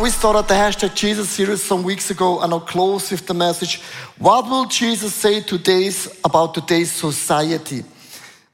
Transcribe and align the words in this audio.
we 0.00 0.08
started 0.08 0.48
the 0.48 0.54
hashtag 0.54 0.94
Jesus 0.94 1.28
series 1.28 1.62
some 1.62 1.82
weeks 1.82 2.10
ago, 2.10 2.40
and 2.40 2.54
I'll 2.54 2.60
close 2.60 3.10
with 3.10 3.26
the 3.26 3.34
message 3.34 3.82
What 4.18 4.48
will 4.48 4.64
Jesus 4.64 5.12
say 5.12 5.42
today's 5.42 6.18
about 6.24 6.54
today's 6.54 6.90
society? 6.90 7.84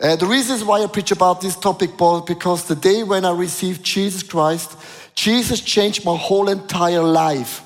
Uh, 0.00 0.16
the 0.16 0.26
reason 0.26 0.66
why 0.66 0.82
I 0.82 0.88
preach 0.88 1.12
about 1.12 1.40
this 1.40 1.54
topic, 1.54 1.96
Paul, 1.96 2.22
because 2.22 2.64
the 2.64 2.74
day 2.74 3.04
when 3.04 3.24
I 3.24 3.30
received 3.30 3.84
Jesus 3.84 4.24
Christ, 4.24 4.76
Jesus 5.14 5.60
changed 5.60 6.04
my 6.04 6.16
whole 6.16 6.48
entire 6.48 7.02
life. 7.02 7.62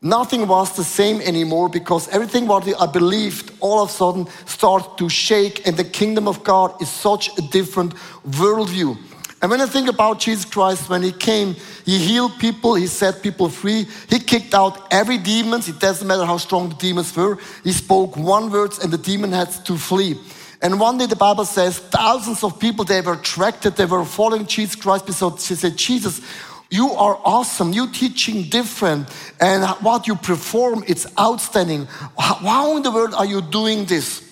Nothing 0.00 0.46
was 0.46 0.76
the 0.76 0.84
same 0.84 1.20
anymore 1.20 1.68
because 1.68 2.06
everything 2.08 2.46
what 2.46 2.68
I 2.80 2.86
believed 2.86 3.52
all 3.58 3.82
of 3.82 3.88
a 3.88 3.92
sudden 3.92 4.28
started 4.46 4.96
to 4.98 5.08
shake, 5.08 5.66
and 5.66 5.76
the 5.76 5.82
kingdom 5.82 6.28
of 6.28 6.44
God 6.44 6.80
is 6.80 6.88
such 6.88 7.36
a 7.36 7.42
different 7.42 7.94
worldview. 8.28 8.96
And 9.44 9.50
when 9.50 9.60
I 9.60 9.66
think 9.66 9.90
about 9.90 10.20
Jesus 10.20 10.46
Christ, 10.46 10.88
when 10.88 11.02
he 11.02 11.12
came, 11.12 11.54
he 11.84 11.98
healed 11.98 12.38
people, 12.38 12.76
he 12.76 12.86
set 12.86 13.22
people 13.22 13.50
free, 13.50 13.86
he 14.08 14.18
kicked 14.18 14.54
out 14.54 14.90
every 14.90 15.18
demon. 15.18 15.60
It 15.60 15.78
doesn't 15.78 16.08
matter 16.08 16.24
how 16.24 16.38
strong 16.38 16.70
the 16.70 16.76
demons 16.76 17.14
were. 17.14 17.36
He 17.62 17.72
spoke 17.72 18.16
one 18.16 18.50
word 18.50 18.72
and 18.82 18.90
the 18.90 18.96
demon 18.96 19.32
had 19.32 19.50
to 19.66 19.76
flee. 19.76 20.18
And 20.62 20.80
one 20.80 20.96
day 20.96 21.04
the 21.04 21.14
Bible 21.14 21.44
says 21.44 21.78
thousands 21.78 22.42
of 22.42 22.58
people, 22.58 22.86
they 22.86 23.02
were 23.02 23.20
attracted, 23.20 23.76
they 23.76 23.84
were 23.84 24.06
following 24.06 24.46
Jesus 24.46 24.76
Christ 24.76 25.04
because 25.04 25.44
she 25.44 25.56
said, 25.56 25.76
Jesus, 25.76 26.22
you 26.70 26.92
are 26.92 27.20
awesome. 27.22 27.74
You 27.74 27.92
teaching 27.92 28.44
different. 28.44 29.10
And 29.42 29.62
what 29.84 30.06
you 30.06 30.14
perform, 30.14 30.84
it's 30.88 31.06
outstanding. 31.18 31.86
How 32.18 32.78
in 32.78 32.82
the 32.82 32.90
world 32.90 33.12
are 33.12 33.26
you 33.26 33.42
doing 33.42 33.84
this? 33.84 34.22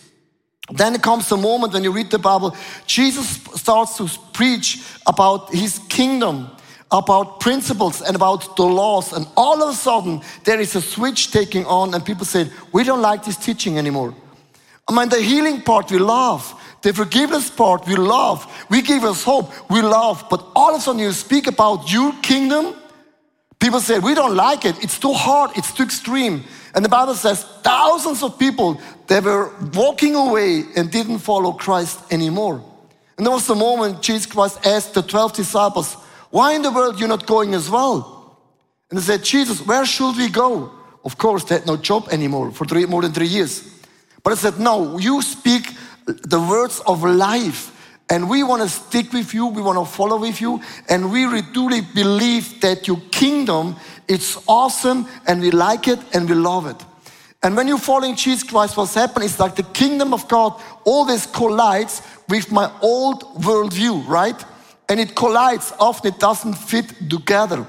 Then 0.70 0.98
comes 0.98 1.28
the 1.28 1.36
moment 1.36 1.72
when 1.72 1.82
you 1.82 1.92
read 1.92 2.10
the 2.10 2.18
Bible, 2.18 2.56
Jesus 2.86 3.26
starts 3.54 3.96
to 3.96 4.08
preach 4.32 4.82
about 5.06 5.52
his 5.52 5.80
kingdom, 5.88 6.48
about 6.90 7.40
principles 7.40 8.00
and 8.00 8.14
about 8.14 8.56
the 8.56 8.62
laws. 8.62 9.12
And 9.12 9.26
all 9.36 9.62
of 9.62 9.70
a 9.70 9.76
sudden, 9.76 10.20
there 10.44 10.60
is 10.60 10.76
a 10.76 10.80
switch 10.80 11.32
taking 11.32 11.66
on, 11.66 11.94
and 11.94 12.04
people 12.04 12.24
say, 12.24 12.48
We 12.72 12.84
don't 12.84 13.02
like 13.02 13.24
this 13.24 13.36
teaching 13.36 13.76
anymore. 13.76 14.14
I 14.88 14.94
mean, 14.94 15.08
the 15.08 15.20
healing 15.20 15.62
part 15.62 15.90
we 15.90 15.98
love, 15.98 16.54
the 16.82 16.92
forgiveness 16.92 17.50
part 17.50 17.86
we 17.86 17.96
love, 17.96 18.46
we 18.68 18.82
give 18.82 19.04
us 19.04 19.24
hope, 19.24 19.52
we 19.70 19.82
love. 19.82 20.24
But 20.30 20.46
all 20.54 20.74
of 20.74 20.80
a 20.80 20.80
sudden, 20.80 21.00
you 21.00 21.12
speak 21.12 21.48
about 21.48 21.92
your 21.92 22.12
kingdom, 22.22 22.76
people 23.58 23.80
say, 23.80 23.98
We 23.98 24.14
don't 24.14 24.36
like 24.36 24.64
it, 24.64 24.82
it's 24.82 24.98
too 24.98 25.12
hard, 25.12 25.50
it's 25.56 25.72
too 25.72 25.82
extreme. 25.82 26.44
And 26.74 26.84
the 26.84 26.88
Bible 26.88 27.14
says 27.14 27.44
thousands 27.62 28.22
of 28.22 28.38
people 28.38 28.80
they 29.06 29.20
were 29.20 29.52
walking 29.74 30.14
away 30.14 30.64
and 30.76 30.90
didn't 30.90 31.18
follow 31.18 31.52
Christ 31.52 32.00
anymore. 32.10 32.64
And 33.16 33.26
there 33.26 33.32
was 33.32 33.48
a 33.50 33.54
moment 33.54 34.02
Jesus 34.02 34.26
Christ 34.26 34.66
asked 34.66 34.94
the 34.94 35.02
12 35.02 35.34
disciples, 35.34 35.94
Why 36.30 36.54
in 36.54 36.62
the 36.62 36.72
world 36.72 36.98
you're 36.98 37.08
not 37.08 37.26
going 37.26 37.54
as 37.54 37.68
well? 37.68 38.38
And 38.90 38.98
they 38.98 39.02
said, 39.02 39.22
Jesus, 39.22 39.64
where 39.66 39.84
should 39.84 40.16
we 40.16 40.28
go? 40.28 40.72
Of 41.04 41.18
course, 41.18 41.44
they 41.44 41.56
had 41.56 41.66
no 41.66 41.76
job 41.76 42.08
anymore 42.10 42.52
for 42.52 42.64
three, 42.64 42.86
more 42.86 43.02
than 43.02 43.12
three 43.12 43.26
years. 43.26 43.68
But 44.22 44.32
I 44.32 44.36
said, 44.36 44.58
No, 44.58 44.98
you 44.98 45.20
speak 45.22 45.64
the 46.06 46.40
words 46.40 46.80
of 46.86 47.04
life. 47.04 47.70
And 48.10 48.28
we 48.28 48.42
want 48.42 48.62
to 48.62 48.68
stick 48.68 49.12
with 49.12 49.32
you, 49.32 49.46
we 49.46 49.62
want 49.62 49.78
to 49.78 49.90
follow 49.90 50.18
with 50.18 50.40
you, 50.40 50.60
and 50.88 51.10
we 51.10 51.24
truly 51.54 51.80
believe 51.80 52.60
that 52.60 52.86
your 52.86 53.00
kingdom 53.10 53.76
it's 54.08 54.42
awesome 54.46 55.06
and 55.26 55.40
we 55.40 55.50
like 55.50 55.88
it 55.88 55.98
and 56.14 56.28
we 56.28 56.34
love 56.34 56.66
it. 56.66 56.84
And 57.42 57.56
when 57.56 57.66
you're 57.66 57.78
following 57.78 58.14
Jesus 58.14 58.44
Christ, 58.44 58.76
what's 58.76 58.94
happening 58.94 59.26
is 59.26 59.40
like 59.40 59.56
the 59.56 59.64
kingdom 59.64 60.14
of 60.14 60.28
God 60.28 60.60
always 60.84 61.26
collides 61.26 62.02
with 62.28 62.52
my 62.52 62.70
old 62.80 63.22
worldview, 63.42 64.06
right? 64.06 64.44
And 64.88 65.00
it 65.00 65.14
collides, 65.14 65.72
often 65.80 66.12
it 66.12 66.20
doesn't 66.20 66.54
fit 66.54 67.10
together. 67.10 67.66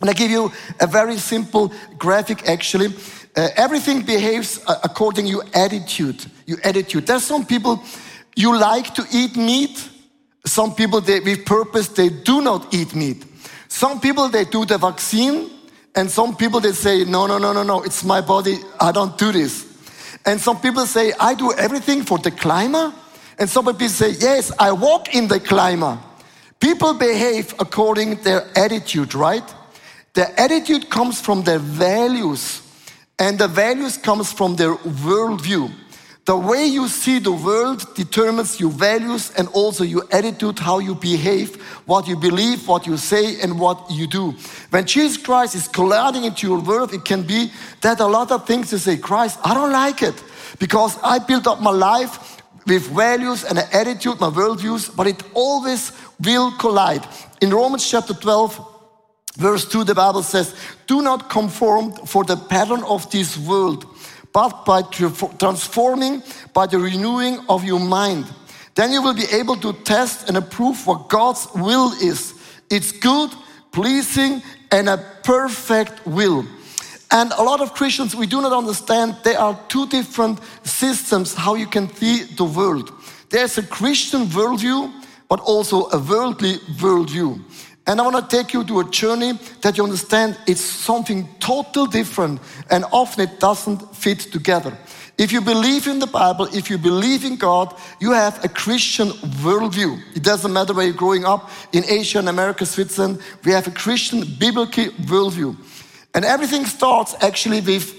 And 0.00 0.10
I 0.10 0.12
give 0.12 0.30
you 0.30 0.50
a 0.80 0.86
very 0.86 1.18
simple 1.18 1.72
graphic 1.98 2.48
actually. 2.48 2.88
Uh, 3.36 3.48
everything 3.56 4.02
behaves 4.02 4.60
uh, 4.66 4.78
according 4.84 5.26
to 5.26 5.30
your 5.30 5.44
attitude. 5.54 6.24
Your 6.46 6.58
attitude. 6.64 7.06
There's 7.06 7.24
some 7.24 7.44
people 7.44 7.82
you 8.36 8.58
like 8.58 8.94
to 8.94 9.06
eat 9.12 9.36
meat. 9.36 9.88
Some 10.46 10.74
people 10.74 11.00
they, 11.00 11.20
with 11.20 11.44
purpose 11.44 11.88
they 11.88 12.08
do 12.08 12.40
not 12.40 12.72
eat 12.72 12.94
meat. 12.94 13.24
Some 13.74 13.98
people 13.98 14.28
they 14.28 14.44
do 14.44 14.64
the 14.64 14.78
vaccine 14.78 15.50
and 15.96 16.08
some 16.08 16.36
people 16.36 16.60
they 16.60 16.70
say, 16.70 17.04
no, 17.04 17.26
no, 17.26 17.38
no, 17.38 17.52
no, 17.52 17.64
no, 17.64 17.82
it's 17.82 18.04
my 18.04 18.20
body, 18.20 18.58
I 18.80 18.92
don't 18.92 19.18
do 19.18 19.32
this. 19.32 19.66
And 20.24 20.40
some 20.40 20.60
people 20.60 20.86
say, 20.86 21.12
I 21.18 21.34
do 21.34 21.52
everything 21.54 22.04
for 22.04 22.18
the 22.18 22.30
climber. 22.30 22.94
And 23.36 23.50
some 23.50 23.64
people 23.64 23.88
say, 23.88 24.10
yes, 24.10 24.52
I 24.60 24.70
walk 24.70 25.12
in 25.12 25.26
the 25.26 25.40
climber. 25.40 25.98
People 26.60 26.94
behave 26.94 27.52
according 27.58 28.18
to 28.18 28.22
their 28.22 28.46
attitude, 28.56 29.12
right? 29.12 29.42
Their 30.12 30.32
attitude 30.38 30.88
comes 30.88 31.20
from 31.20 31.42
their 31.42 31.58
values. 31.58 32.62
And 33.18 33.40
the 33.40 33.48
values 33.48 33.96
comes 33.96 34.32
from 34.32 34.54
their 34.54 34.76
worldview. 34.76 35.72
The 36.24 36.36
way 36.36 36.64
you 36.64 36.88
see 36.88 37.18
the 37.18 37.32
world 37.32 37.94
determines 37.94 38.58
your 38.58 38.70
values 38.70 39.30
and 39.36 39.46
also 39.48 39.84
your 39.84 40.04
attitude, 40.10 40.58
how 40.58 40.78
you 40.78 40.94
behave, 40.94 41.56
what 41.84 42.08
you 42.08 42.16
believe, 42.16 42.66
what 42.66 42.86
you 42.86 42.96
say, 42.96 43.42
and 43.42 43.60
what 43.60 43.90
you 43.90 44.06
do. 44.06 44.34
When 44.70 44.86
Jesus 44.86 45.18
Christ 45.18 45.54
is 45.54 45.68
colliding 45.68 46.24
into 46.24 46.46
your 46.46 46.60
world, 46.60 46.94
it 46.94 47.04
can 47.04 47.24
be 47.24 47.52
that 47.82 48.00
a 48.00 48.06
lot 48.06 48.30
of 48.30 48.46
things 48.46 48.72
you 48.72 48.78
say, 48.78 48.96
Christ, 48.96 49.38
I 49.44 49.52
don't 49.52 49.72
like 49.72 50.02
it 50.02 50.14
because 50.58 50.98
I 51.02 51.18
built 51.18 51.46
up 51.46 51.60
my 51.60 51.70
life 51.70 52.40
with 52.66 52.88
values 52.88 53.44
and 53.44 53.58
an 53.58 53.68
attitude, 53.74 54.18
my 54.18 54.30
worldviews, 54.30 54.96
but 54.96 55.06
it 55.06 55.22
always 55.34 55.92
will 56.20 56.52
collide. 56.52 57.06
In 57.42 57.50
Romans 57.50 57.86
chapter 57.86 58.14
12, 58.14 58.66
verse 59.36 59.68
2, 59.68 59.84
the 59.84 59.94
Bible 59.94 60.22
says, 60.22 60.54
Do 60.86 61.02
not 61.02 61.28
conform 61.28 61.92
for 62.06 62.24
the 62.24 62.36
pattern 62.36 62.82
of 62.84 63.10
this 63.10 63.36
world 63.36 63.93
but 64.34 64.66
by 64.66 64.82
transforming 65.38 66.22
by 66.52 66.66
the 66.66 66.78
renewing 66.78 67.38
of 67.48 67.64
your 67.64 67.80
mind. 67.80 68.26
Then 68.74 68.92
you 68.92 69.00
will 69.00 69.14
be 69.14 69.26
able 69.30 69.56
to 69.58 69.72
test 69.84 70.28
and 70.28 70.36
approve 70.36 70.86
what 70.86 71.08
God's 71.08 71.46
will 71.54 71.92
is. 72.02 72.34
It's 72.68 72.90
good, 72.90 73.30
pleasing, 73.70 74.42
and 74.72 74.88
a 74.88 74.98
perfect 75.22 76.04
will. 76.04 76.44
And 77.12 77.30
a 77.32 77.42
lot 77.42 77.60
of 77.60 77.74
Christians, 77.74 78.16
we 78.16 78.26
do 78.26 78.42
not 78.42 78.52
understand 78.52 79.16
there 79.22 79.38
are 79.38 79.58
two 79.68 79.86
different 79.86 80.40
systems 80.64 81.32
how 81.32 81.54
you 81.54 81.68
can 81.68 81.88
see 81.94 82.24
the 82.24 82.44
world. 82.44 82.90
There's 83.30 83.56
a 83.56 83.62
Christian 83.62 84.26
worldview, 84.26 84.92
but 85.28 85.38
also 85.38 85.88
a 85.90 85.98
worldly 85.98 86.54
worldview. 86.80 87.40
And 87.86 88.00
I 88.00 88.02
want 88.04 88.30
to 88.30 88.36
take 88.36 88.54
you 88.54 88.64
to 88.64 88.80
a 88.80 88.90
journey 88.90 89.32
that 89.60 89.76
you 89.76 89.84
understand 89.84 90.38
it's 90.46 90.62
something 90.62 91.28
totally 91.38 91.88
different 91.88 92.40
and 92.70 92.84
often 92.92 93.28
it 93.28 93.38
doesn't 93.38 93.94
fit 93.94 94.20
together. 94.20 94.76
If 95.18 95.32
you 95.32 95.42
believe 95.42 95.86
in 95.86 95.98
the 95.98 96.06
Bible, 96.06 96.46
if 96.52 96.70
you 96.70 96.78
believe 96.78 97.24
in 97.24 97.36
God, 97.36 97.74
you 98.00 98.12
have 98.12 98.42
a 98.42 98.48
Christian 98.48 99.08
worldview. 99.44 100.00
It 100.16 100.24
doesn't 100.24 100.52
matter 100.52 100.72
where 100.72 100.86
you're 100.86 100.94
growing 100.94 101.24
up 101.24 101.50
in 101.72 101.84
Asia, 101.84 102.18
in 102.18 102.28
America, 102.28 102.64
Switzerland, 102.64 103.20
we 103.44 103.52
have 103.52 103.66
a 103.68 103.70
Christian 103.70 104.24
biblical 104.40 104.86
worldview. 105.06 105.54
And 106.14 106.24
everything 106.24 106.64
starts 106.64 107.14
actually 107.20 107.60
with, 107.60 107.94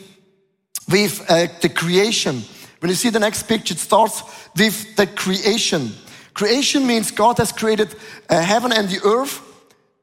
with 0.89 1.23
uh, 1.29 1.47
the 1.61 1.69
creation. 1.69 2.41
When 2.79 2.89
you 2.89 2.95
see 2.95 3.11
the 3.11 3.19
next 3.19 3.43
picture, 3.43 3.75
it 3.75 3.79
starts 3.79 4.23
with 4.57 4.95
the 4.95 5.05
creation. 5.05 5.91
Creation 6.33 6.85
means 6.85 7.11
God 7.11 7.37
has 7.37 7.51
created 7.51 7.95
uh, 8.29 8.41
heaven 8.41 8.73
and 8.73 8.89
the 8.89 8.99
earth 9.05 9.41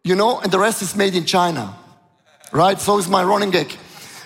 you 0.05 0.17
know, 0.17 0.41
and 0.41 0.51
the 0.51 0.59
rest 0.59 0.83
is 0.83 0.97
made 0.97 1.15
in 1.15 1.25
China, 1.25 1.75
right? 2.53 2.81
So 2.81 2.99
is 2.99 3.09
my 3.09 3.23
running 3.23 3.51
gag. 3.51 3.77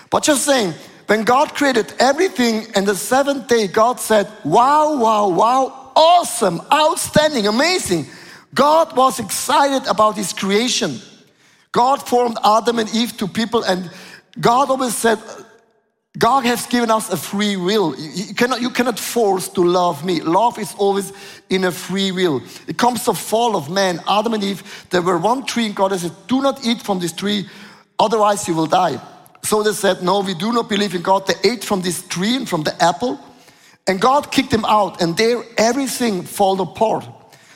But 0.09 0.23
just 0.23 0.45
saying, 0.45 0.73
when 1.07 1.23
God 1.23 1.53
created 1.53 1.93
everything 1.99 2.65
and 2.75 2.85
the 2.85 2.95
seventh 2.95 3.47
day, 3.47 3.67
God 3.67 3.99
said, 3.99 4.27
wow, 4.43 4.97
wow, 4.97 5.29
wow, 5.29 5.91
awesome, 5.95 6.61
outstanding, 6.71 7.47
amazing. 7.47 8.05
God 8.53 8.95
was 8.95 9.19
excited 9.19 9.87
about 9.87 10.15
his 10.15 10.33
creation. 10.33 10.99
God 11.71 11.97
formed 12.07 12.37
Adam 12.43 12.79
and 12.79 12.93
Eve 12.93 13.15
to 13.17 13.27
people, 13.27 13.63
and 13.63 13.91
God 14.39 14.69
always 14.69 14.95
said, 14.95 15.19
God 16.17 16.45
has 16.45 16.65
given 16.65 16.89
us 16.89 17.09
a 17.09 17.17
free 17.17 17.57
will. 17.57 17.95
You 17.97 18.33
cannot, 18.33 18.61
you 18.61 18.69
cannot 18.69 18.97
force 18.97 19.49
to 19.49 19.61
love 19.61 20.03
me. 20.05 20.21
Love 20.21 20.57
is 20.57 20.73
always 20.77 21.13
in 21.49 21.65
a 21.65 21.71
free 21.71 22.11
will. 22.11 22.41
It 22.67 22.77
comes 22.77 23.03
to 23.05 23.13
fall 23.13 23.55
of 23.55 23.69
man. 23.69 24.01
Adam 24.07 24.33
and 24.33 24.43
Eve, 24.43 24.87
there 24.89 25.01
were 25.01 25.17
one 25.17 25.45
tree, 25.45 25.65
and 25.65 25.75
God 25.75 25.97
said, 25.99 26.13
Do 26.27 26.41
not 26.41 26.65
eat 26.65 26.81
from 26.81 26.99
this 26.99 27.11
tree, 27.11 27.47
otherwise 27.99 28.47
you 28.47 28.55
will 28.55 28.65
die. 28.65 28.99
So 29.43 29.61
they 29.61 29.73
said, 29.73 30.01
No, 30.01 30.21
we 30.21 30.33
do 30.33 30.51
not 30.53 30.69
believe 30.69 30.95
in 30.95 31.01
God. 31.01 31.27
They 31.27 31.49
ate 31.49 31.63
from 31.63 31.81
this 31.81 32.07
tree 32.07 32.35
and 32.35 32.49
from 32.49 32.63
the 32.63 32.81
apple, 32.81 33.19
and 33.85 34.01
God 34.01 34.31
kicked 34.31 34.51
them 34.51 34.65
out, 34.65 35.01
and 35.01 35.15
there 35.17 35.43
everything 35.57 36.23
fell 36.23 36.59
apart. 36.61 37.05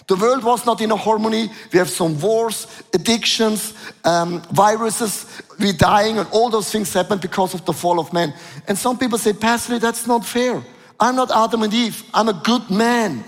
The 0.07 0.17
world 0.17 0.43
was 0.43 0.65
not 0.65 0.81
in 0.81 0.91
a 0.91 0.97
harmony. 0.97 1.49
We 1.71 1.79
have 1.79 1.89
some 1.89 2.19
wars, 2.19 2.67
addictions, 2.93 3.73
um, 4.03 4.41
viruses, 4.51 5.40
we 5.59 5.71
dying, 5.73 6.17
and 6.17 6.27
all 6.31 6.49
those 6.49 6.71
things 6.71 6.93
happen 6.93 7.19
because 7.19 7.53
of 7.53 7.65
the 7.65 7.73
fall 7.73 7.99
of 7.99 8.11
man. 8.13 8.33
And 8.67 8.77
some 8.77 8.97
people 8.97 9.17
say, 9.17 9.33
Pastor, 9.33 9.79
that's 9.79 10.07
not 10.07 10.25
fair. 10.25 10.63
I'm 10.99 11.15
not 11.15 11.31
Adam 11.31 11.63
and 11.63 11.73
Eve. 11.73 12.03
I'm 12.13 12.29
a 12.29 12.33
good 12.33 12.69
man. 12.69 13.23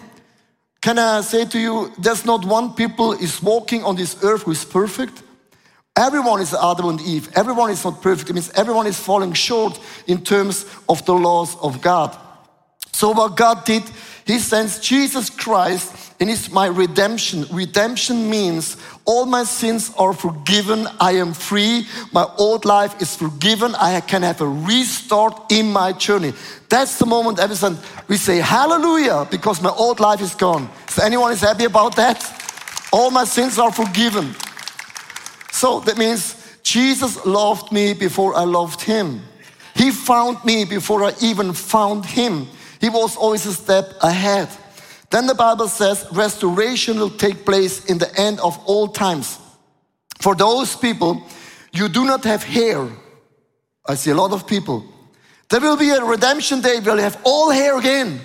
Can 0.81 0.99
I 0.99 1.21
say 1.21 1.45
to 1.45 1.59
you, 1.59 1.91
there's 1.97 2.25
not 2.25 2.45
one 2.45 2.73
people 2.73 3.13
is 3.13 3.41
walking 3.41 3.83
on 3.83 3.95
this 3.95 4.21
earth 4.23 4.43
who 4.43 4.51
is 4.51 4.65
perfect. 4.65 5.23
Everyone 5.95 6.41
is 6.41 6.53
Adam 6.53 6.89
and 6.89 7.01
Eve. 7.01 7.29
Everyone 7.35 7.69
is 7.69 7.83
not 7.83 8.01
perfect. 8.01 8.29
It 8.29 8.33
means 8.33 8.51
everyone 8.51 8.87
is 8.87 8.99
falling 8.99 9.33
short 9.33 9.79
in 10.07 10.23
terms 10.23 10.65
of 10.89 11.05
the 11.05 11.13
laws 11.13 11.55
of 11.61 11.81
God. 11.81 12.17
So 12.91 13.11
what 13.11 13.37
God 13.37 13.63
did, 13.63 13.83
He 14.25 14.39
sends 14.39 14.79
Jesus 14.79 15.29
Christ 15.29 16.12
and 16.23 16.31
it's 16.31 16.49
my 16.49 16.67
redemption. 16.67 17.45
Redemption 17.51 18.29
means 18.29 18.77
all 19.03 19.25
my 19.25 19.43
sins 19.43 19.91
are 19.97 20.13
forgiven. 20.13 20.87
I 20.97 21.17
am 21.17 21.33
free. 21.33 21.85
My 22.13 22.25
old 22.37 22.63
life 22.63 23.01
is 23.01 23.13
forgiven. 23.13 23.75
I 23.75 23.99
can 23.99 24.21
have 24.21 24.39
a 24.39 24.47
restart 24.47 25.51
in 25.51 25.69
my 25.69 25.91
journey. 25.91 26.31
That's 26.69 26.97
the 26.97 27.05
moment 27.05 27.39
every 27.39 27.77
we 28.07 28.15
say 28.15 28.37
hallelujah 28.37 29.27
because 29.29 29.61
my 29.61 29.71
old 29.71 29.99
life 29.99 30.21
is 30.21 30.33
gone. 30.33 30.69
So 30.87 31.03
anyone 31.03 31.33
is 31.33 31.41
happy 31.41 31.65
about 31.65 31.97
that? 31.97 32.23
All 32.93 33.11
my 33.11 33.25
sins 33.25 33.59
are 33.59 33.73
forgiven. 33.73 34.33
So 35.51 35.81
that 35.81 35.97
means 35.97 36.57
Jesus 36.63 37.25
loved 37.25 37.73
me 37.73 37.93
before 37.93 38.33
I 38.33 38.45
loved 38.45 38.79
him. 38.79 39.23
He 39.75 39.91
found 39.91 40.45
me 40.45 40.63
before 40.63 41.03
I 41.03 41.11
even 41.21 41.51
found 41.51 42.05
him. 42.05 42.47
He 42.79 42.87
was 42.87 43.17
always 43.17 43.45
a 43.45 43.51
step 43.51 43.91
ahead. 44.01 44.47
Then 45.13 45.27
the 45.27 45.35
Bible 45.35 45.67
says 45.67 46.07
restoration 46.11 46.97
will 46.97 47.11
take 47.11 47.45
place 47.45 47.85
in 47.85 47.99
the 47.99 48.11
end 48.19 48.39
of 48.39 48.57
all 48.65 48.87
times. 48.87 49.37
For 50.19 50.33
those 50.33 50.75
people, 50.75 51.21
you 51.71 51.87
do 51.87 52.03
not 52.03 52.23
have 52.23 52.41
hair. 52.43 52.89
I 53.87 53.93
see 53.93 54.09
a 54.09 54.15
lot 54.15 54.31
of 54.31 54.47
people. 54.47 54.83
There 55.51 55.61
will 55.61 55.77
be 55.77 55.91
a 55.91 56.03
redemption 56.03 56.61
day 56.61 56.79
where 56.79 56.95
you 56.95 57.03
have 57.03 57.21
all 57.23 57.51
hair 57.51 57.77
again. 57.77 58.21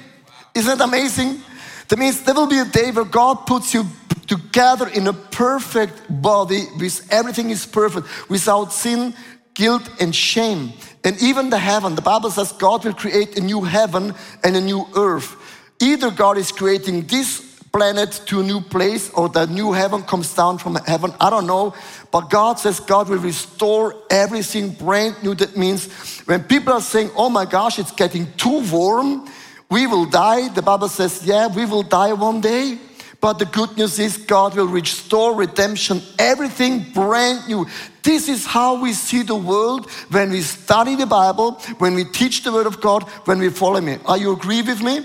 Isn't 0.54 0.78
that 0.78 0.88
amazing? 0.88 1.42
That 1.88 1.98
means 1.98 2.22
there 2.22 2.34
will 2.34 2.46
be 2.46 2.60
a 2.60 2.64
day 2.64 2.90
where 2.90 3.04
God 3.04 3.46
puts 3.46 3.74
you 3.74 3.84
together 4.26 4.88
in 4.88 5.08
a 5.08 5.12
perfect 5.12 6.00
body 6.08 6.68
with 6.80 7.06
everything 7.12 7.50
is 7.50 7.66
perfect, 7.66 8.06
without 8.30 8.72
sin, 8.72 9.12
guilt, 9.52 9.86
and 10.00 10.16
shame. 10.16 10.72
And 11.04 11.22
even 11.22 11.50
the 11.50 11.58
heaven, 11.58 11.96
the 11.96 12.02
Bible 12.02 12.30
says 12.30 12.50
God 12.52 12.86
will 12.86 12.94
create 12.94 13.36
a 13.36 13.42
new 13.42 13.60
heaven 13.60 14.14
and 14.42 14.56
a 14.56 14.60
new 14.62 14.86
earth. 14.96 15.36
Either 15.80 16.10
God 16.10 16.38
is 16.38 16.50
creating 16.50 17.06
this 17.06 17.48
planet 17.72 18.22
to 18.26 18.40
a 18.40 18.42
new 18.42 18.60
place 18.60 19.10
or 19.10 19.28
the 19.28 19.46
new 19.46 19.72
heaven 19.72 20.02
comes 20.02 20.34
down 20.34 20.58
from 20.58 20.74
heaven. 20.86 21.12
I 21.20 21.30
don't 21.30 21.46
know. 21.46 21.74
But 22.10 22.30
God 22.30 22.58
says 22.58 22.80
God 22.80 23.08
will 23.08 23.18
restore 23.18 23.94
everything 24.10 24.70
brand 24.70 25.22
new. 25.22 25.34
That 25.34 25.56
means 25.56 25.92
when 26.22 26.42
people 26.44 26.72
are 26.72 26.80
saying, 26.80 27.10
oh 27.16 27.28
my 27.28 27.44
gosh, 27.44 27.78
it's 27.78 27.92
getting 27.92 28.32
too 28.36 28.66
warm, 28.72 29.28
we 29.70 29.86
will 29.86 30.06
die. 30.06 30.48
The 30.48 30.62
Bible 30.62 30.88
says, 30.88 31.24
yeah, 31.24 31.46
we 31.46 31.66
will 31.66 31.82
die 31.82 32.12
one 32.12 32.40
day. 32.40 32.78
But 33.20 33.38
the 33.38 33.46
good 33.46 33.76
news 33.76 33.98
is 33.98 34.16
God 34.16 34.54
will 34.56 34.68
restore 34.68 35.34
redemption, 35.34 36.00
everything 36.18 36.86
brand 36.94 37.48
new. 37.48 37.66
This 38.02 38.28
is 38.28 38.46
how 38.46 38.80
we 38.80 38.92
see 38.92 39.22
the 39.22 39.34
world 39.34 39.90
when 40.10 40.30
we 40.30 40.40
study 40.40 40.94
the 40.94 41.06
Bible, 41.06 41.52
when 41.78 41.94
we 41.94 42.04
teach 42.04 42.44
the 42.44 42.52
Word 42.52 42.66
of 42.66 42.80
God, 42.80 43.02
when 43.26 43.40
we 43.40 43.50
follow 43.50 43.80
me. 43.80 43.98
Are 44.06 44.16
you 44.16 44.32
agree 44.32 44.62
with 44.62 44.82
me? 44.82 45.04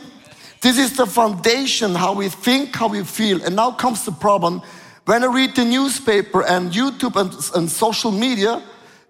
This 0.64 0.78
is 0.78 0.96
the 0.96 1.06
foundation, 1.06 1.94
how 1.94 2.14
we 2.14 2.30
think, 2.30 2.74
how 2.74 2.88
we 2.88 3.04
feel. 3.04 3.44
And 3.44 3.54
now 3.54 3.72
comes 3.72 4.06
the 4.06 4.14
problem. 4.14 4.62
When 5.04 5.22
I 5.22 5.28
read 5.28 5.58
the 5.58 5.66
newspaper 5.66 6.42
and 6.42 6.72
YouTube 6.72 7.20
and, 7.20 7.34
and 7.54 7.70
social 7.70 8.14
media, 8.14 8.64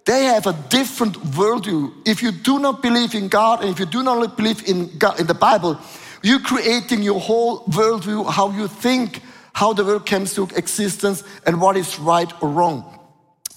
they 0.04 0.24
have 0.24 0.48
a 0.48 0.52
different 0.68 1.14
worldview. 1.38 1.92
If 2.04 2.24
you 2.24 2.32
do 2.32 2.58
not 2.58 2.82
believe 2.82 3.14
in 3.14 3.28
God 3.28 3.60
and 3.60 3.70
if 3.70 3.78
you 3.78 3.86
do 3.86 4.02
not 4.02 4.36
believe 4.36 4.68
in, 4.68 4.98
God, 4.98 5.20
in 5.20 5.28
the 5.28 5.34
Bible, 5.34 5.78
you're 6.24 6.40
creating 6.40 7.04
your 7.04 7.20
whole 7.20 7.60
worldview, 7.66 8.28
how 8.28 8.50
you 8.50 8.66
think, 8.66 9.22
how 9.52 9.72
the 9.72 9.84
world 9.84 10.06
comes 10.06 10.34
to 10.34 10.48
existence, 10.56 11.22
and 11.46 11.60
what 11.60 11.76
is 11.76 12.00
right 12.00 12.32
or 12.42 12.48
wrong. 12.48 12.98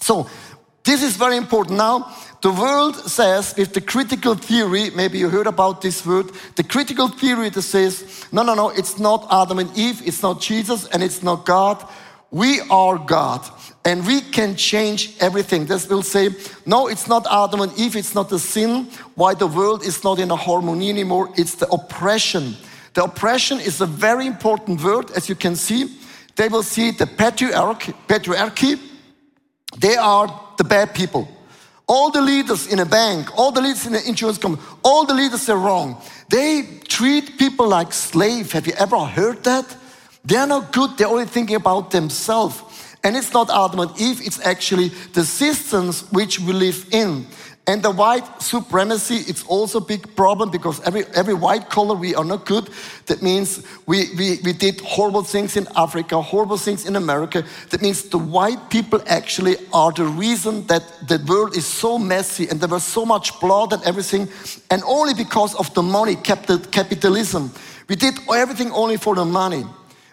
So, 0.00 0.30
this 0.88 1.02
is 1.02 1.16
very 1.16 1.36
important. 1.36 1.76
Now, 1.76 2.10
the 2.40 2.50
world 2.50 2.96
says, 2.96 3.54
with 3.58 3.74
the 3.74 3.80
critical 3.82 4.34
theory, 4.34 4.88
maybe 4.96 5.18
you 5.18 5.28
heard 5.28 5.46
about 5.46 5.82
this 5.82 6.06
word, 6.06 6.30
the 6.56 6.62
critical 6.62 7.08
theory 7.08 7.50
that 7.50 7.60
says, 7.60 8.24
no, 8.32 8.42
no, 8.42 8.54
no, 8.54 8.70
it's 8.70 8.98
not 8.98 9.26
Adam 9.30 9.58
and 9.58 9.76
Eve, 9.76 10.00
it's 10.06 10.22
not 10.22 10.40
Jesus, 10.40 10.86
and 10.86 11.02
it's 11.02 11.22
not 11.22 11.44
God. 11.44 11.86
We 12.30 12.60
are 12.70 12.96
God, 12.96 13.46
and 13.84 14.06
we 14.06 14.22
can 14.22 14.56
change 14.56 15.14
everything. 15.20 15.66
This 15.66 15.86
will 15.90 16.02
say, 16.02 16.30
no, 16.64 16.86
it's 16.86 17.06
not 17.06 17.26
Adam 17.30 17.60
and 17.60 17.78
Eve, 17.78 17.94
it's 17.94 18.14
not 18.14 18.30
the 18.30 18.38
sin, 18.38 18.88
why 19.14 19.34
the 19.34 19.46
world 19.46 19.82
is 19.82 20.02
not 20.02 20.18
in 20.18 20.30
a 20.30 20.36
harmony 20.36 20.88
anymore, 20.88 21.30
it's 21.36 21.56
the 21.56 21.68
oppression. 21.68 22.56
The 22.94 23.04
oppression 23.04 23.60
is 23.60 23.82
a 23.82 23.86
very 23.86 24.26
important 24.26 24.82
word, 24.82 25.10
as 25.10 25.28
you 25.28 25.34
can 25.34 25.54
see. 25.54 25.98
They 26.36 26.48
will 26.48 26.62
see 26.62 26.92
the 26.92 27.04
patriarchy, 27.04 27.94
patriarchy. 28.08 28.80
They 29.76 29.96
are 29.96 30.47
the 30.58 30.64
bad 30.64 30.94
people. 30.94 31.26
All 31.86 32.10
the 32.10 32.20
leaders 32.20 32.66
in 32.66 32.80
a 32.80 32.84
bank, 32.84 33.36
all 33.38 33.50
the 33.50 33.62
leaders 33.62 33.86
in 33.86 33.94
an 33.94 34.02
insurance 34.06 34.36
company, 34.36 34.62
all 34.84 35.06
the 35.06 35.14
leaders 35.14 35.48
are 35.48 35.56
wrong. 35.56 36.02
They 36.28 36.80
treat 36.86 37.38
people 37.38 37.66
like 37.66 37.94
slaves. 37.94 38.52
Have 38.52 38.66
you 38.66 38.74
ever 38.76 38.98
heard 38.98 39.42
that? 39.44 39.74
They're 40.22 40.46
not 40.46 40.72
good, 40.72 40.98
they're 40.98 41.08
only 41.08 41.24
thinking 41.24 41.56
about 41.56 41.90
themselves. 41.90 42.62
And 43.02 43.16
it's 43.16 43.32
not 43.32 43.48
Adam 43.48 43.80
and 43.80 44.00
Eve, 44.00 44.20
it's 44.22 44.44
actually 44.44 44.88
the 45.14 45.24
systems 45.24 46.02
which 46.10 46.40
we 46.40 46.52
live 46.52 46.86
in. 46.90 47.26
And 47.68 47.82
the 47.82 47.90
white 47.90 48.24
supremacy, 48.40 49.16
it's 49.28 49.44
also 49.44 49.76
a 49.76 49.84
big 49.84 50.16
problem 50.16 50.50
because 50.50 50.80
every, 50.86 51.04
every 51.14 51.34
white 51.34 51.68
color, 51.68 51.94
we 51.94 52.14
are 52.14 52.24
not 52.24 52.46
good. 52.46 52.70
That 53.04 53.20
means 53.20 53.62
we, 53.84 54.06
we, 54.16 54.38
we 54.42 54.54
did 54.54 54.80
horrible 54.80 55.22
things 55.22 55.54
in 55.54 55.68
Africa, 55.76 56.22
horrible 56.22 56.56
things 56.56 56.86
in 56.86 56.96
America. 56.96 57.44
That 57.68 57.82
means 57.82 58.04
the 58.04 58.16
white 58.16 58.70
people 58.70 59.02
actually 59.06 59.56
are 59.74 59.92
the 59.92 60.06
reason 60.06 60.66
that 60.68 60.82
the 61.08 61.22
world 61.28 61.58
is 61.58 61.66
so 61.66 61.98
messy 61.98 62.48
and 62.48 62.58
there 62.58 62.70
was 62.70 62.84
so 62.84 63.04
much 63.04 63.38
blood 63.38 63.74
and 63.74 63.82
everything. 63.84 64.28
And 64.70 64.82
only 64.86 65.12
because 65.12 65.54
of 65.56 65.74
the 65.74 65.82
money, 65.82 66.14
capitalism. 66.16 67.52
We 67.86 67.96
did 67.96 68.14
everything 68.34 68.70
only 68.70 68.96
for 68.96 69.14
the 69.14 69.26
money. 69.26 69.66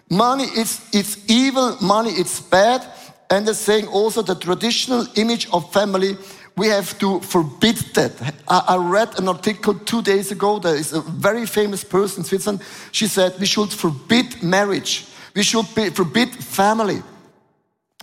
Money 0.10 0.44
is 0.44 0.82
it's 0.92 1.18
evil, 1.30 1.78
money 1.82 2.12
it's 2.12 2.42
bad. 2.42 2.86
And 3.30 3.48
they're 3.48 3.54
saying 3.54 3.88
also 3.88 4.22
the 4.22 4.36
traditional 4.36 5.08
image 5.16 5.48
of 5.54 5.72
family 5.72 6.18
we 6.58 6.68
have 6.68 6.98
to 7.00 7.20
forbid 7.20 7.76
that. 7.96 8.12
I, 8.48 8.78
read 8.78 9.20
an 9.20 9.28
article 9.28 9.74
two 9.74 10.02
days 10.02 10.32
ago. 10.32 10.60
There 10.60 10.76
is 10.76 10.94
a 10.94 11.02
very 11.02 11.46
famous 11.46 11.84
person 11.84 12.22
in 12.22 12.26
Switzerland. 12.26 12.62
She 12.92 13.08
said 13.08 13.34
we 13.40 13.46
should 13.46 13.72
forbid 13.72 14.42
marriage. 14.42 15.06
We 15.36 15.44
should 15.44 15.66
forbid 15.66 16.30
family. 16.30 17.04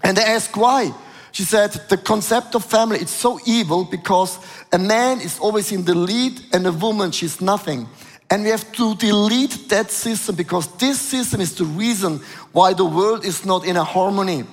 And 0.02 0.16
they 0.16 0.22
asked 0.24 0.56
why. 0.56 0.92
She 1.30 1.44
said 1.44 1.70
the 1.88 1.96
concept 1.96 2.54
of 2.54 2.64
family 2.64 2.98
is 2.98 3.08
so 3.08 3.40
evil 3.46 3.84
because 3.84 4.38
a 4.70 4.78
man 4.78 5.22
is 5.22 5.38
always 5.38 5.72
in 5.72 5.84
the 5.84 5.94
lead 5.94 6.42
and 6.52 6.66
a 6.66 6.72
woman 6.72 7.10
she's 7.10 7.40
nothing. 7.40 7.88
And 8.28 8.44
we 8.44 8.50
have 8.50 8.70
to 8.72 8.94
delete 8.96 9.68
that 9.70 9.90
system 9.90 10.36
because 10.36 10.66
this 10.76 11.00
system 11.00 11.40
is 11.40 11.54
the 11.54 11.64
reason 11.64 12.20
why 12.52 12.74
the 12.74 12.84
world 12.84 13.24
is 13.24 13.46
not 13.46 13.64
in 13.64 13.76
a 13.76 13.84
harmony. 13.84 14.44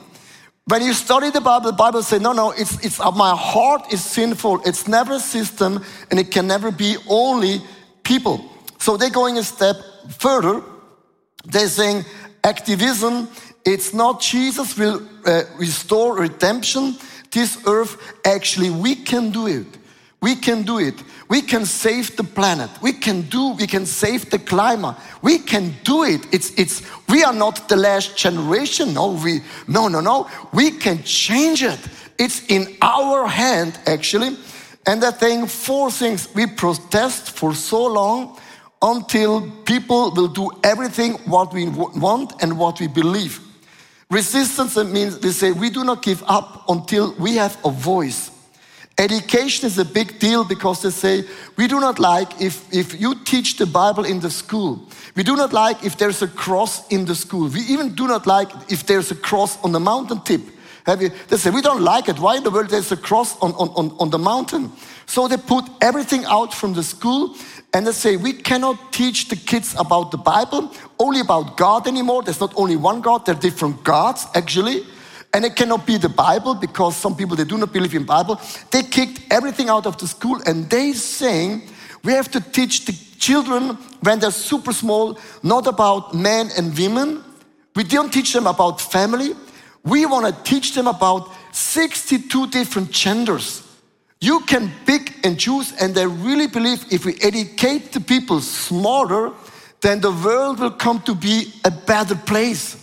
When 0.69 0.83
you 0.83 0.93
study 0.93 1.31
the 1.31 1.41
Bible, 1.41 1.71
the 1.71 1.75
Bible 1.75 2.03
says, 2.03 2.21
no, 2.21 2.31
no, 2.31 2.51
it's, 2.51 2.85
it's 2.85 2.99
uh, 2.99 3.09
my 3.09 3.35
heart 3.35 3.91
is 3.91 4.03
sinful. 4.03 4.61
It's 4.67 4.87
never 4.87 5.13
a 5.13 5.19
system 5.19 5.83
and 6.11 6.19
it 6.19 6.29
can 6.29 6.45
never 6.45 6.69
be 6.69 6.95
only 7.09 7.61
people. 8.03 8.47
So 8.77 8.95
they're 8.95 9.09
going 9.09 9.39
a 9.39 9.43
step 9.43 9.77
further. 10.19 10.61
They're 11.43 11.69
saying 11.69 12.05
activism, 12.43 13.29
it's 13.65 13.95
not 13.95 14.21
Jesus 14.21 14.77
will 14.77 15.01
uh, 15.25 15.43
restore 15.57 16.17
redemption. 16.17 16.97
This 17.31 17.57
earth, 17.65 17.97
actually, 18.23 18.69
we 18.69 18.93
can 18.93 19.31
do 19.31 19.47
it. 19.47 19.65
We 20.21 20.35
can 20.35 20.63
do 20.63 20.79
it. 20.79 21.01
We 21.29 21.41
can 21.41 21.65
save 21.65 22.17
the 22.17 22.23
planet. 22.23 22.69
We 22.81 22.91
can 22.91 23.21
do, 23.21 23.53
we 23.53 23.67
can 23.67 23.85
save 23.85 24.29
the 24.29 24.39
climate. 24.39 24.95
We 25.21 25.39
can 25.39 25.75
do 25.83 26.03
it. 26.03 26.27
It's, 26.33 26.51
it's, 26.59 26.81
we 27.07 27.23
are 27.23 27.33
not 27.33 27.69
the 27.69 27.77
last 27.77 28.17
generation. 28.17 28.93
No, 28.93 29.13
we, 29.13 29.41
no, 29.67 29.87
no, 29.87 30.01
no. 30.01 30.29
We 30.51 30.71
can 30.71 31.03
change 31.03 31.63
it. 31.63 31.79
It's 32.17 32.45
in 32.47 32.75
our 32.81 33.27
hand, 33.27 33.79
actually. 33.85 34.35
And 34.85 35.03
I 35.03 35.11
think 35.11 35.49
four 35.49 35.89
things 35.89 36.27
we 36.35 36.47
protest 36.47 37.31
for 37.31 37.53
so 37.53 37.85
long 37.85 38.37
until 38.81 39.49
people 39.63 40.11
will 40.13 40.27
do 40.27 40.49
everything 40.63 41.13
what 41.25 41.53
we 41.53 41.69
want 41.69 42.33
and 42.41 42.57
what 42.57 42.79
we 42.79 42.87
believe. 42.87 43.39
Resistance 44.09 44.75
means 44.77 45.19
they 45.19 45.31
say 45.31 45.51
we 45.51 45.69
do 45.69 45.83
not 45.83 46.01
give 46.01 46.23
up 46.27 46.67
until 46.67 47.13
we 47.19 47.35
have 47.35 47.57
a 47.63 47.69
voice. 47.69 48.31
Education 48.99 49.65
is 49.65 49.77
a 49.77 49.85
big 49.85 50.19
deal 50.19 50.43
because 50.43 50.81
they 50.81 50.89
say, 50.89 51.23
we 51.55 51.67
do 51.67 51.79
not 51.79 51.99
like 51.99 52.41
if, 52.41 52.71
if 52.73 52.99
you 52.99 53.15
teach 53.23 53.55
the 53.55 53.65
Bible 53.65 54.03
in 54.03 54.19
the 54.19 54.29
school. 54.29 54.85
We 55.15 55.23
do 55.23 55.37
not 55.37 55.53
like 55.53 55.85
if 55.85 55.97
there's 55.97 56.21
a 56.21 56.27
cross 56.27 56.85
in 56.89 57.05
the 57.05 57.15
school. 57.15 57.47
We 57.47 57.61
even 57.61 57.95
do 57.95 58.07
not 58.07 58.27
like 58.27 58.49
if 58.69 58.85
there's 58.85 59.09
a 59.09 59.15
cross 59.15 59.57
on 59.63 59.71
the 59.71 59.79
mountain 59.79 60.19
tip. 60.23 60.41
Have 60.85 61.01
you, 61.01 61.11
they 61.29 61.37
say, 61.37 61.49
we 61.49 61.61
don't 61.61 61.81
like 61.81 62.09
it. 62.09 62.19
Why 62.19 62.35
in 62.35 62.43
the 62.43 62.51
world 62.51 62.69
there's 62.69 62.91
a 62.91 62.97
cross 62.97 63.39
on, 63.39 63.53
on, 63.53 63.69
on, 63.69 63.95
on 63.99 64.09
the 64.09 64.19
mountain? 64.19 64.69
So 65.05 65.29
they 65.29 65.37
put 65.37 65.63
everything 65.79 66.25
out 66.25 66.53
from 66.53 66.73
the 66.73 66.83
school 66.83 67.37
and 67.73 67.87
they 67.87 67.93
say, 67.93 68.17
we 68.17 68.33
cannot 68.33 68.91
teach 68.91 69.29
the 69.29 69.37
kids 69.37 69.75
about 69.79 70.11
the 70.11 70.17
Bible, 70.17 70.73
only 70.99 71.21
about 71.21 71.55
God 71.55 71.87
anymore. 71.87 72.23
There's 72.23 72.41
not 72.41 72.53
only 72.57 72.75
one 72.75 72.99
God, 72.99 73.25
there 73.25 73.35
are 73.35 73.39
different 73.39 73.81
gods 73.85 74.27
actually. 74.35 74.83
And 75.33 75.45
it 75.45 75.55
cannot 75.55 75.85
be 75.85 75.97
the 75.97 76.09
Bible 76.09 76.55
because 76.55 76.95
some 76.95 77.15
people 77.15 77.35
they 77.35 77.43
do 77.43 77.57
not 77.57 77.71
believe 77.71 77.93
in 77.93 78.03
Bible. 78.03 78.39
They 78.71 78.83
kicked 78.83 79.21
everything 79.31 79.69
out 79.69 79.85
of 79.85 79.97
the 79.97 80.07
school 80.07 80.41
and 80.45 80.69
they 80.69 80.93
saying 80.93 81.61
we 82.03 82.13
have 82.13 82.31
to 82.31 82.41
teach 82.41 82.85
the 82.85 82.93
children 83.19 83.75
when 84.01 84.19
they're 84.19 84.31
super 84.31 84.73
small 84.73 85.19
not 85.43 85.67
about 85.67 86.13
men 86.13 86.49
and 86.57 86.75
women. 86.77 87.23
We 87.75 87.83
don't 87.83 88.11
teach 88.11 88.33
them 88.33 88.47
about 88.47 88.81
family. 88.81 89.35
We 89.83 90.05
want 90.05 90.25
to 90.25 90.43
teach 90.43 90.73
them 90.73 90.87
about 90.87 91.29
62 91.51 92.47
different 92.47 92.91
genders. 92.91 93.65
You 94.21 94.41
can 94.41 94.71
pick 94.85 95.25
and 95.25 95.39
choose, 95.39 95.73
and 95.79 95.95
they 95.95 96.05
really 96.05 96.47
believe 96.47 96.85
if 96.91 97.05
we 97.05 97.15
educate 97.21 97.93
the 97.93 98.01
people 98.01 98.41
smarter, 98.41 99.31
then 99.79 100.01
the 100.01 100.11
world 100.11 100.59
will 100.59 100.71
come 100.71 101.01
to 101.03 101.15
be 101.15 101.53
a 101.63 101.71
better 101.71 102.15
place. 102.15 102.78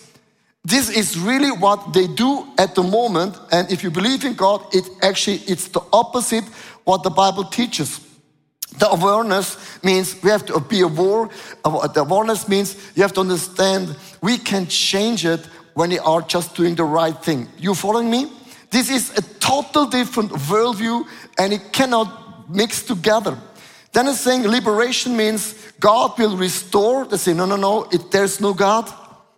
This 0.67 0.89
is 0.89 1.17
really 1.17 1.49
what 1.49 1.93
they 1.93 2.07
do 2.07 2.45
at 2.57 2.75
the 2.75 2.83
moment, 2.83 3.39
and 3.53 3.71
if 3.71 3.83
you 3.83 3.89
believe 3.89 4.25
in 4.25 4.33
God, 4.33 4.65
it 4.75 4.83
actually 5.01 5.37
it's 5.47 5.69
the 5.69 5.79
opposite 5.93 6.43
what 6.83 7.03
the 7.03 7.09
Bible 7.09 7.45
teaches. 7.45 8.01
The 8.77 8.89
awareness 8.89 9.55
means 9.81 10.21
we 10.21 10.29
have 10.29 10.45
to 10.47 10.59
be 10.59 10.81
aware. 10.81 11.29
The 11.63 12.01
awareness 12.01 12.49
means 12.49 12.75
you 12.95 13.01
have 13.03 13.13
to 13.13 13.21
understand 13.21 13.95
we 14.21 14.37
can 14.37 14.67
change 14.67 15.25
it 15.25 15.39
when 15.73 15.91
we 15.91 15.99
are 15.99 16.21
just 16.21 16.53
doing 16.53 16.75
the 16.75 16.83
right 16.83 17.15
thing. 17.23 17.47
You 17.57 17.73
following 17.73 18.11
me? 18.11 18.29
This 18.69 18.89
is 18.89 19.17
a 19.17 19.21
total 19.39 19.85
different 19.85 20.31
worldview 20.31 21.07
and 21.39 21.53
it 21.53 21.71
cannot 21.71 22.49
mix 22.49 22.83
together. 22.83 23.37
Then 23.93 24.09
it's 24.09 24.19
saying 24.19 24.43
liberation 24.43 25.15
means 25.15 25.55
God 25.79 26.19
will 26.19 26.35
restore. 26.35 27.05
They 27.05 27.15
say, 27.15 27.33
no, 27.33 27.45
no, 27.45 27.55
no, 27.55 27.83
it, 27.85 28.11
there's 28.11 28.41
no 28.41 28.53
God. 28.53 28.93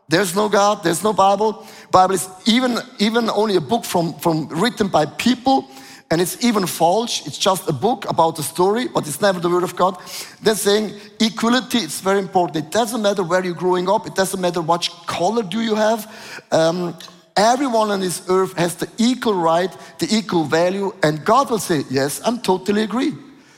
There's 0.10 0.36
no 0.36 0.50
God, 0.50 0.84
there's 0.84 1.04
no 1.04 1.14
Bible. 1.14 1.68
Bible 1.92 2.16
is 2.16 2.28
even, 2.48 2.80
even 2.98 3.30
only 3.30 3.56
a 3.56 3.62
book 3.62 3.86
from, 3.86 4.14
from 4.16 4.50
written 4.50 4.88
by 4.88 5.06
people, 5.06 5.70
and 6.10 6.20
it's 6.20 6.44
even 6.44 6.66
false. 6.66 7.28
It's 7.28 7.38
just 7.38 7.70
a 7.70 7.74
book 7.74 8.10
about 8.10 8.40
a 8.40 8.44
story, 8.44 8.88
but 8.88 9.08
it's 9.08 9.22
never 9.22 9.40
the 9.40 9.50
word 9.50 9.62
of 9.64 9.76
God. 9.76 10.02
They're 10.42 10.56
saying 10.56 10.94
equality 11.20 11.78
is 11.78 12.02
very 12.02 12.18
important. 12.18 12.66
It 12.66 12.72
doesn't 12.72 13.04
matter 13.04 13.22
where 13.22 13.46
you're 13.46 13.54
growing 13.54 13.88
up, 13.88 14.08
it 14.08 14.16
doesn't 14.16 14.42
matter 14.42 14.64
what 14.64 14.90
color 15.06 15.44
do 15.44 15.62
you 15.62 15.76
have. 15.76 16.12
Um, 16.52 16.98
everyone 17.38 17.92
on 17.92 18.00
this 18.00 18.24
earth 18.30 18.58
has 18.58 18.76
the 18.78 18.90
equal 18.98 19.36
right, 19.36 19.72
the 20.00 20.08
equal 20.10 20.46
value, 20.46 20.92
and 21.04 21.24
God 21.24 21.52
will 21.52 21.60
say, 21.60 21.84
Yes, 21.92 22.20
I'm 22.26 22.40
totally 22.42 22.82
agree. 22.82 23.14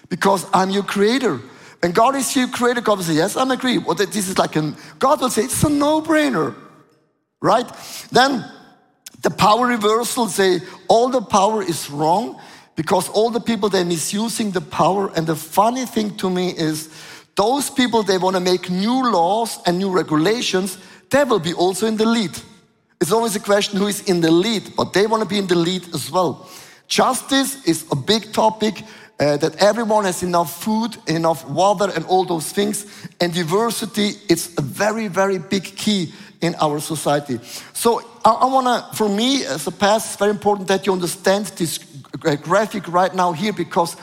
Because 0.10 0.46
I'm 0.54 0.70
your 0.70 0.84
creator. 0.84 1.40
And 1.84 1.96
God 1.96 2.16
is 2.16 2.36
your 2.36 2.48
creator. 2.48 2.82
God 2.82 2.98
will 2.98 3.06
say, 3.06 3.16
Yes, 3.16 3.36
I'm 3.36 3.52
agree. 3.52 3.78
Well, 3.78 3.96
this 3.96 4.16
is 4.16 4.38
like 4.38 4.56
a 4.56 4.76
God 5.00 5.22
will 5.22 5.30
say, 5.30 5.44
It's 5.44 5.64
a 5.64 5.70
no-brainer. 5.70 6.56
Right? 7.42 7.70
Then 8.12 8.46
the 9.22 9.30
power 9.30 9.68
reversal 9.68 10.28
say 10.28 10.62
all 10.88 11.10
the 11.10 11.22
power 11.22 11.62
is 11.62 11.90
wrong 11.90 12.40
because 12.76 13.10
all 13.10 13.30
the 13.30 13.40
people 13.40 13.70
they're 13.70 13.86
misusing 13.86 14.52
the 14.52 14.62
power. 14.62 15.12
And 15.16 15.28
the 15.28 15.36
funny 15.36 15.86
thing 15.86 16.18
to 16.18 16.30
me 16.30 16.50
is 16.50 16.90
those 17.36 17.70
people 17.70 18.04
they 18.04 18.18
want 18.18 18.36
to 18.36 18.40
make 18.40 18.70
new 18.70 19.12
laws 19.12 19.60
and 19.66 19.78
new 19.78 19.92
regulations, 19.92 20.78
they 21.10 21.24
will 21.24 21.40
be 21.40 21.54
also 21.54 21.88
in 21.88 21.98
the 21.98 22.06
lead. 22.06 22.32
It's 23.00 23.12
always 23.12 23.36
a 23.36 23.40
question 23.40 23.80
who 23.80 23.88
is 23.88 24.02
in 24.08 24.22
the 24.22 24.32
lead, 24.32 24.76
but 24.76 24.94
they 24.94 25.08
want 25.08 25.24
to 25.24 25.30
be 25.30 25.40
in 25.40 25.48
the 25.48 25.56
lead 25.56 25.94
as 25.94 26.12
well. 26.12 26.50
Justice 26.88 27.66
is 27.66 27.86
a 27.92 27.96
big 27.96 28.34
topic. 28.34 28.84
Uh, 29.22 29.38
that 29.38 29.56
everyone 29.62 30.04
has 30.04 30.24
enough 30.24 30.64
food, 30.64 30.98
enough 31.06 31.48
water, 31.48 31.92
and 31.96 32.04
all 32.06 32.26
those 32.26 32.52
things. 32.52 32.88
And 33.20 33.32
diversity, 33.32 34.14
is 34.28 34.52
a 34.58 34.64
very, 34.64 35.10
very 35.10 35.38
big 35.38 35.64
key 35.64 36.12
in 36.42 36.56
our 36.56 36.80
society. 36.80 37.40
So 37.72 38.02
I, 38.26 38.32
I 38.32 38.46
want 38.46 38.66
to, 38.66 38.98
for 38.98 39.08
me 39.08 39.46
as 39.46 39.68
a 39.68 39.72
pastor, 39.72 40.10
it's 40.10 40.16
very 40.16 40.32
important 40.32 40.68
that 40.70 40.88
you 40.88 40.94
understand 40.94 41.46
this 41.56 41.78
graphic 42.42 42.88
right 42.88 43.14
now 43.14 43.32
here 43.32 43.54
because 43.54 43.96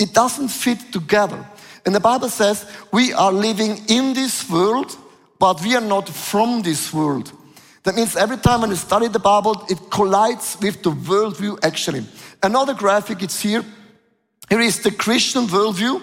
it 0.00 0.12
doesn't 0.12 0.48
fit 0.48 0.80
together. 0.90 1.46
And 1.86 1.94
the 1.94 2.00
Bible 2.00 2.28
says 2.28 2.66
we 2.92 3.12
are 3.12 3.32
living 3.32 3.78
in 3.86 4.12
this 4.12 4.50
world, 4.50 4.96
but 5.38 5.62
we 5.62 5.76
are 5.76 5.80
not 5.80 6.08
from 6.08 6.62
this 6.62 6.92
world. 6.92 7.30
That 7.84 7.94
means 7.94 8.16
every 8.16 8.38
time 8.38 8.62
when 8.62 8.70
you 8.70 8.76
study 8.76 9.06
the 9.06 9.20
Bible, 9.20 9.66
it 9.68 9.78
collides 9.90 10.56
with 10.60 10.82
the 10.82 10.90
worldview 10.90 11.60
actually. 11.62 12.04
Another 12.42 12.74
graphic, 12.74 13.22
it's 13.22 13.40
here. 13.40 13.64
Here 14.48 14.60
is 14.60 14.80
the 14.80 14.90
Christian 14.90 15.46
worldview. 15.46 16.02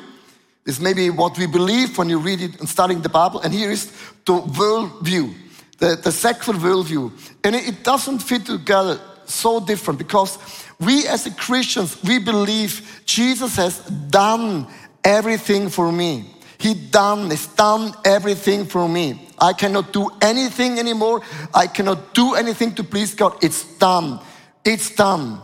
This 0.63 0.79
may 0.79 0.93
be 0.93 1.10
what 1.10 1.38
we 1.38 1.48
believe 1.48 1.98
when 1.98 2.10
you 2.10 2.19
read 2.19 2.41
it 2.41 2.60
and 2.60 2.69
studying 2.69 3.01
the 3.01 3.10
Bible. 3.10 3.41
And 3.41 3.53
here 3.53 3.71
is 3.71 3.91
the 4.25 4.33
worldview, 4.33 5.33
the, 5.79 5.95
the 5.95 6.12
secular 6.12 6.60
worldview. 6.60 7.12
And 7.43 7.55
it, 7.55 7.83
doesn't 7.83 8.19
fit 8.19 8.45
together 8.45 9.00
so 9.25 9.60
different 9.60 9.98
because 9.98 10.38
we 10.79 11.07
as 11.07 11.27
Christians, 11.38 12.01
we 12.03 12.19
believe 12.19 13.01
Jesus 13.05 13.55
has 13.55 13.79
done 14.10 14.67
everything 15.03 15.69
for 15.69 15.91
me. 15.91 16.25
He 16.60 16.75
done, 16.75 17.31
has 17.31 17.48
done 17.48 17.93
everything 18.05 18.65
for 18.65 18.88
me. 18.88 19.29
I 19.39 19.53
cannot 19.53 19.93
do 19.93 20.10
anything 20.21 20.77
anymore. 20.77 21.21
I 21.55 21.65
cannot 21.65 22.13
do 22.13 22.36
anything 22.36 22.75
to 22.75 22.83
please 22.83 23.15
God. 23.15 23.43
It's 23.43 23.65
done. 23.77 24.19
It's 24.63 24.93
done. 24.95 25.41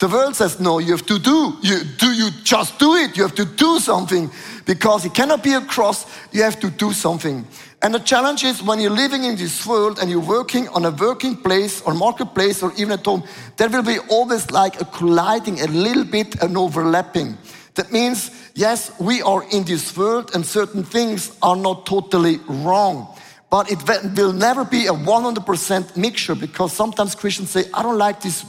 The 0.00 0.08
world 0.08 0.34
says, 0.34 0.58
no, 0.58 0.80
you 0.80 0.90
have 0.90 1.06
to 1.06 1.18
do. 1.18 1.56
You 1.62 1.84
do 1.84 2.12
you 2.12 2.30
just 2.42 2.78
do 2.78 2.94
it. 2.96 3.16
You 3.16 3.22
have 3.22 3.34
to 3.36 3.44
do 3.44 3.78
something 3.78 4.30
because 4.66 5.04
it 5.04 5.14
cannot 5.14 5.42
be 5.42 5.52
a 5.52 5.60
cross. 5.60 6.04
You 6.32 6.42
have 6.42 6.58
to 6.60 6.70
do 6.70 6.92
something. 6.92 7.46
And 7.80 7.94
the 7.94 8.00
challenge 8.00 8.44
is 8.44 8.62
when 8.62 8.80
you're 8.80 8.90
living 8.90 9.24
in 9.24 9.36
this 9.36 9.66
world 9.66 9.98
and 10.00 10.10
you're 10.10 10.18
working 10.18 10.68
on 10.68 10.84
a 10.84 10.90
working 10.90 11.36
place 11.36 11.80
or 11.82 11.94
marketplace 11.94 12.62
or 12.62 12.72
even 12.76 12.92
at 12.92 13.04
home, 13.04 13.22
there 13.56 13.68
will 13.68 13.82
be 13.82 13.98
always 14.10 14.50
like 14.50 14.80
a 14.80 14.84
colliding, 14.86 15.60
a 15.60 15.66
little 15.66 16.04
bit 16.04 16.42
an 16.42 16.56
overlapping. 16.56 17.36
That 17.74 17.92
means, 17.92 18.30
yes, 18.54 18.90
we 18.98 19.20
are 19.22 19.44
in 19.50 19.64
this 19.64 19.96
world 19.96 20.30
and 20.34 20.46
certain 20.46 20.82
things 20.82 21.36
are 21.42 21.56
not 21.56 21.86
totally 21.86 22.38
wrong. 22.48 23.14
But 23.50 23.70
it 23.70 23.78
will 24.16 24.32
never 24.32 24.64
be 24.64 24.86
a 24.86 24.92
100% 24.92 25.96
mixture 25.96 26.34
because 26.34 26.72
sometimes 26.72 27.14
Christians 27.14 27.50
say, 27.50 27.64
I 27.72 27.82
don't 27.82 27.98
like 27.98 28.20
this. 28.20 28.44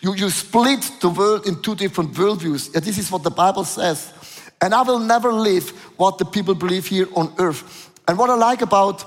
You, 0.00 0.14
you 0.14 0.30
split 0.30 0.90
the 1.00 1.08
world 1.08 1.46
in 1.46 1.60
two 1.62 1.74
different 1.74 2.12
worldviews. 2.12 2.74
Yeah, 2.74 2.80
this 2.80 2.98
is 2.98 3.10
what 3.10 3.22
the 3.22 3.30
Bible 3.30 3.64
says. 3.64 4.12
And 4.60 4.74
I 4.74 4.82
will 4.82 4.98
never 4.98 5.32
live 5.32 5.70
what 5.96 6.18
the 6.18 6.24
people 6.24 6.54
believe 6.54 6.86
here 6.86 7.06
on 7.14 7.32
earth. 7.38 7.90
And 8.06 8.18
what 8.18 8.30
I 8.30 8.34
like 8.34 8.62
about 8.62 9.04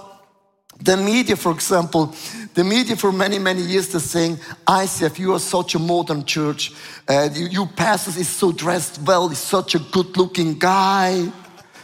the 0.80 0.98
media, 0.98 1.36
for 1.36 1.51
example, 1.51 2.15
the 2.53 2.63
media 2.63 2.96
for 2.96 3.12
many, 3.12 3.38
many 3.38 3.62
years 3.62 3.89
they're 3.89 4.01
saying, 4.01 4.38
ICF, 4.68 5.20
you 5.20 5.34
are 5.34 5.39
such 5.39 5.75
a 5.75 5.80
modern 5.80 6.25
church. 6.25 6.74
Uh, 7.08 7.30
you, 7.34 7.48
you 7.48 7.65
pastors 7.65 8.18
is 8.18 8.27
so 8.27 8.51
dressed 8.51 9.01
well, 9.03 9.30
he's 9.30 9.38
such 9.38 9.75
a 9.75 9.80
good 9.80 10.18
looking 10.18 10.58
guy. 10.58 11.32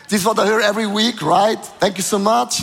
This 0.10 0.22
is 0.22 0.26
what 0.26 0.40
I 0.40 0.46
hear 0.46 0.62
every 0.62 0.88
week, 0.88 1.22
right? 1.22 1.64
Thank 1.80 1.98
you 1.98 2.04
so 2.04 2.18
much. 2.18 2.62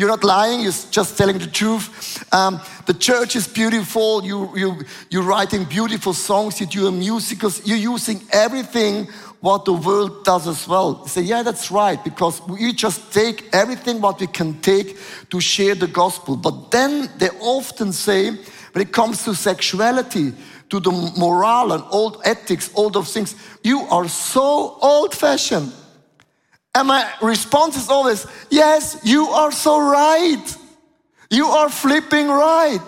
You're 0.00 0.08
not 0.08 0.24
lying, 0.24 0.60
you're 0.60 0.72
just 0.90 1.18
telling 1.18 1.36
the 1.36 1.46
truth. 1.46 2.24
Um, 2.32 2.58
the 2.86 2.94
church 2.94 3.36
is 3.36 3.46
beautiful. 3.46 4.24
You, 4.24 4.50
you, 4.56 4.84
you're 5.10 5.22
writing 5.22 5.64
beautiful 5.64 6.14
songs, 6.14 6.58
you 6.58 6.64
do 6.64 6.90
musicals, 6.90 7.66
you're 7.66 7.76
using 7.76 8.22
everything 8.32 9.08
what 9.40 9.66
the 9.66 9.74
world 9.74 10.24
does 10.24 10.48
as 10.48 10.66
well. 10.66 11.00
You 11.02 11.08
say, 11.08 11.20
yeah, 11.20 11.42
that's 11.42 11.70
right, 11.70 12.02
because 12.02 12.40
we 12.48 12.72
just 12.72 13.12
take 13.12 13.50
everything 13.52 14.00
what 14.00 14.20
we 14.20 14.26
can 14.26 14.58
take 14.62 14.96
to 15.28 15.38
share 15.38 15.74
the 15.74 15.86
gospel. 15.86 16.34
But 16.34 16.70
then 16.70 17.10
they 17.18 17.28
often 17.38 17.92
say, 17.92 18.30
when 18.30 18.80
it 18.80 18.92
comes 18.92 19.22
to 19.24 19.34
sexuality, 19.34 20.32
to 20.70 20.80
the 20.80 20.92
moral 21.18 21.72
and 21.72 21.84
old 21.90 22.22
ethics, 22.24 22.70
all 22.72 22.88
those 22.88 23.12
things, 23.12 23.34
you 23.62 23.80
are 23.90 24.08
so 24.08 24.78
old 24.80 25.14
fashioned. 25.14 25.74
And 26.74 26.88
my 26.88 27.12
response 27.20 27.76
is 27.76 27.88
always, 27.88 28.26
yes, 28.50 29.00
you 29.02 29.26
are 29.26 29.52
so 29.52 29.80
right. 29.80 30.56
You 31.30 31.46
are 31.46 31.68
flipping 31.68 32.28
right. 32.28 32.80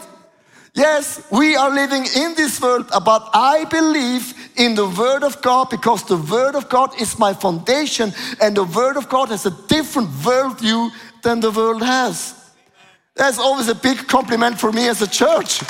Yes, 0.74 1.22
we 1.30 1.54
are 1.54 1.70
living 1.70 2.06
in 2.16 2.34
this 2.34 2.58
world, 2.60 2.88
but 3.04 3.28
I 3.34 3.66
believe 3.66 4.32
in 4.56 4.74
the 4.74 4.88
Word 4.88 5.22
of 5.22 5.42
God 5.42 5.68
because 5.68 6.02
the 6.04 6.16
Word 6.16 6.54
of 6.54 6.70
God 6.70 6.98
is 6.98 7.18
my 7.18 7.34
foundation, 7.34 8.10
and 8.40 8.56
the 8.56 8.64
Word 8.64 8.96
of 8.96 9.06
God 9.10 9.28
has 9.28 9.44
a 9.44 9.50
different 9.68 10.08
worldview 10.24 10.90
than 11.22 11.40
the 11.40 11.50
world 11.50 11.82
has. 11.82 12.34
That's 13.14 13.38
always 13.38 13.68
a 13.68 13.74
big 13.74 14.08
compliment 14.08 14.58
for 14.58 14.72
me 14.72 14.88
as 14.88 15.02
a 15.02 15.06
church. 15.06 15.60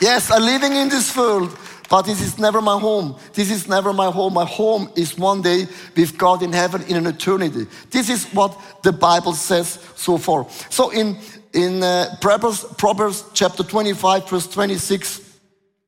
Yes, 0.00 0.30
I'm 0.30 0.42
living 0.42 0.72
in 0.72 0.88
this 0.88 1.14
world, 1.14 1.56
but 1.94 2.06
this 2.06 2.20
is 2.20 2.40
never 2.40 2.60
my 2.60 2.76
home. 2.76 3.14
This 3.34 3.52
is 3.52 3.68
never 3.68 3.92
my 3.92 4.10
home. 4.10 4.34
My 4.34 4.44
home 4.44 4.90
is 4.96 5.16
one 5.16 5.42
day 5.42 5.68
with 5.94 6.18
God 6.18 6.42
in 6.42 6.52
heaven 6.52 6.82
in 6.88 6.96
an 6.96 7.06
eternity. 7.06 7.68
This 7.92 8.10
is 8.10 8.26
what 8.32 8.60
the 8.82 8.90
Bible 8.90 9.32
says 9.32 9.78
so 9.94 10.18
far. 10.18 10.44
So 10.70 10.90
in 10.90 11.16
in 11.52 11.84
uh, 11.84 12.16
Proverbs, 12.20 12.64
Proverbs 12.78 13.22
chapter 13.32 13.62
25, 13.62 14.28
verse 14.28 14.48
26, 14.48 15.38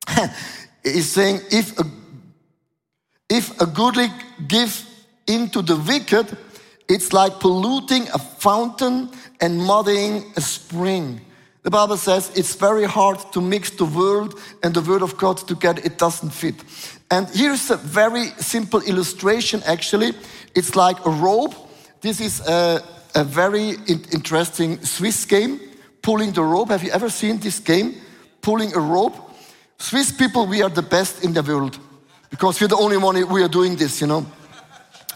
is 0.85 1.11
saying, 1.11 1.41
if 1.51 1.77
a, 1.77 1.83
if 3.27 3.59
a 3.59 3.65
goodly 3.65 4.07
give 4.47 4.87
into 5.27 5.61
the 5.61 5.75
wicked, 5.75 6.37
it's 6.87 7.11
like 7.11 7.37
polluting 7.41 8.07
a 8.13 8.17
fountain 8.17 9.09
and 9.41 9.59
muddying 9.59 10.31
a 10.37 10.41
spring. 10.41 11.19
The 11.67 11.71
Bible 11.71 11.97
says 11.97 12.31
it's 12.33 12.55
very 12.55 12.85
hard 12.85 13.19
to 13.33 13.41
mix 13.41 13.71
the 13.71 13.83
world 13.83 14.39
and 14.63 14.73
the 14.73 14.79
word 14.79 15.01
of 15.01 15.17
God 15.17 15.35
together. 15.35 15.81
It 15.83 15.97
doesn't 15.97 16.29
fit. 16.29 16.55
And 17.11 17.27
here's 17.27 17.69
a 17.69 17.75
very 17.75 18.27
simple 18.39 18.79
illustration 18.83 19.61
actually. 19.65 20.13
It's 20.55 20.77
like 20.77 21.05
a 21.05 21.09
rope. 21.09 21.53
This 21.99 22.21
is 22.21 22.39
a, 22.47 22.81
a 23.15 23.25
very 23.25 23.71
in 23.85 24.01
interesting 24.13 24.81
Swiss 24.81 25.25
game, 25.25 25.59
pulling 26.01 26.31
the 26.31 26.41
rope. 26.41 26.69
Have 26.69 26.83
you 26.85 26.91
ever 26.91 27.09
seen 27.09 27.37
this 27.41 27.59
game? 27.59 27.95
Pulling 28.39 28.73
a 28.73 28.79
rope. 28.79 29.17
Swiss 29.77 30.09
people, 30.09 30.47
we 30.47 30.61
are 30.61 30.69
the 30.69 30.81
best 30.81 31.25
in 31.25 31.33
the 31.33 31.43
world 31.43 31.77
because 32.29 32.61
we're 32.61 32.69
the 32.69 32.77
only 32.77 32.95
one 32.95 33.15
we 33.27 33.43
are 33.43 33.49
doing 33.49 33.75
this, 33.75 33.99
you 33.99 34.07
know. 34.07 34.25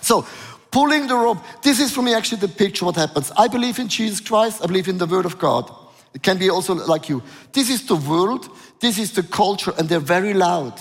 So, 0.01 0.27
pulling 0.70 1.08
the 1.08 1.15
rope, 1.15 1.38
this 1.62 1.79
is 1.79 1.93
for 1.93 2.01
me 2.01 2.13
actually 2.13 2.41
the 2.41 2.50
picture 2.50 2.84
what 2.84 2.98
happens. 2.98 3.31
I 3.38 3.48
believe 3.48 3.79
in 3.79 3.88
Jesus 3.88 4.20
Christ, 4.20 4.62
I 4.62 4.67
believe 4.67 4.89
in 4.89 4.98
the 4.98 5.08
Word 5.08 5.25
of 5.25 5.39
God. 5.39 5.77
It 6.13 6.24
can 6.24 6.38
be 6.38 6.50
also 6.50 6.74
like 6.74 7.10
you. 7.10 7.24
This 7.53 7.70
is 7.70 7.86
the 7.86 7.96
world, 7.96 8.50
this 8.80 8.98
is 8.98 9.13
the 9.13 9.24
culture, 9.24 9.74
and 9.77 9.88
they're 9.88 10.00
very 10.00 10.34
loud. 10.34 10.74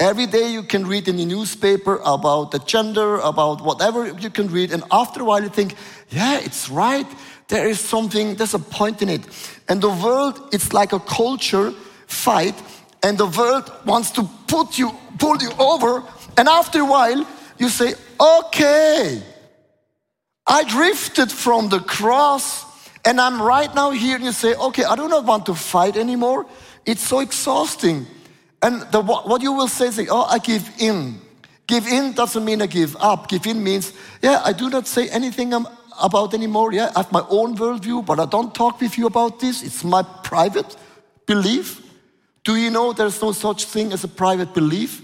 Every 0.00 0.26
day 0.26 0.52
you 0.52 0.62
can 0.62 0.86
read 0.86 1.08
in 1.08 1.16
the 1.16 1.24
newspaper 1.24 2.00
about 2.04 2.52
the 2.52 2.60
gender, 2.60 3.18
about 3.18 3.62
whatever 3.62 4.06
you 4.06 4.30
can 4.30 4.48
read, 4.48 4.72
and 4.72 4.84
after 4.90 5.22
a 5.22 5.24
while 5.24 5.42
you 5.42 5.48
think, 5.48 5.74
yeah, 6.08 6.38
it's 6.38 6.70
right. 6.70 7.06
There 7.48 7.68
is 7.68 7.80
something, 7.80 8.36
there's 8.36 8.54
a 8.54 8.58
point 8.58 9.02
in 9.02 9.08
it. 9.08 9.26
And 9.68 9.82
the 9.82 9.90
world, 9.90 10.40
it's 10.52 10.72
like 10.72 10.92
a 10.92 11.00
culture 11.00 11.72
fight, 12.06 12.54
and 13.02 13.18
the 13.18 13.26
world 13.26 13.70
wants 13.84 14.10
to 14.12 14.28
put 14.46 14.78
you, 14.78 14.92
pull 15.18 15.36
you 15.42 15.50
over, 15.58 16.04
and 16.36 16.48
after 16.48 16.80
a 16.80 16.84
while 16.84 17.26
you 17.58 17.68
say, 17.68 17.94
okay, 18.20 19.20
I 20.46 20.64
drifted 20.64 21.30
from 21.30 21.68
the 21.68 21.80
cross 21.80 22.64
and 23.04 23.20
I'm 23.20 23.40
right 23.40 23.72
now 23.74 23.90
here 23.90 24.16
and 24.16 24.24
you 24.24 24.32
say, 24.32 24.54
okay, 24.54 24.84
I 24.84 24.96
do 24.96 25.08
not 25.08 25.24
want 25.24 25.46
to 25.46 25.54
fight 25.54 25.96
anymore. 25.96 26.46
It's 26.84 27.02
so 27.02 27.20
exhausting. 27.20 28.06
And 28.62 28.82
the, 28.90 29.00
what 29.02 29.42
you 29.42 29.52
will 29.52 29.68
say 29.68 29.86
is, 29.86 30.08
oh, 30.10 30.24
I 30.24 30.38
give 30.38 30.68
in. 30.78 31.20
Give 31.66 31.86
in 31.86 32.12
doesn't 32.12 32.44
mean 32.44 32.62
I 32.62 32.66
give 32.66 32.96
up. 32.98 33.28
Give 33.28 33.46
in 33.46 33.62
means, 33.62 33.92
yeah, 34.22 34.40
I 34.44 34.52
do 34.52 34.70
not 34.70 34.86
say 34.86 35.08
anything 35.10 35.52
about 36.00 36.34
anymore. 36.34 36.72
Yeah, 36.72 36.90
I 36.96 37.00
have 37.00 37.12
my 37.12 37.24
own 37.28 37.56
worldview, 37.56 38.04
but 38.06 38.18
I 38.18 38.26
don't 38.26 38.54
talk 38.54 38.80
with 38.80 38.96
you 38.96 39.06
about 39.06 39.38
this. 39.38 39.62
It's 39.62 39.84
my 39.84 40.02
private 40.02 40.76
belief. 41.26 41.82
Do 42.44 42.56
you 42.56 42.70
know 42.70 42.92
there's 42.92 43.20
no 43.20 43.32
such 43.32 43.64
thing 43.64 43.92
as 43.92 44.02
a 44.02 44.08
private 44.08 44.54
belief? 44.54 45.02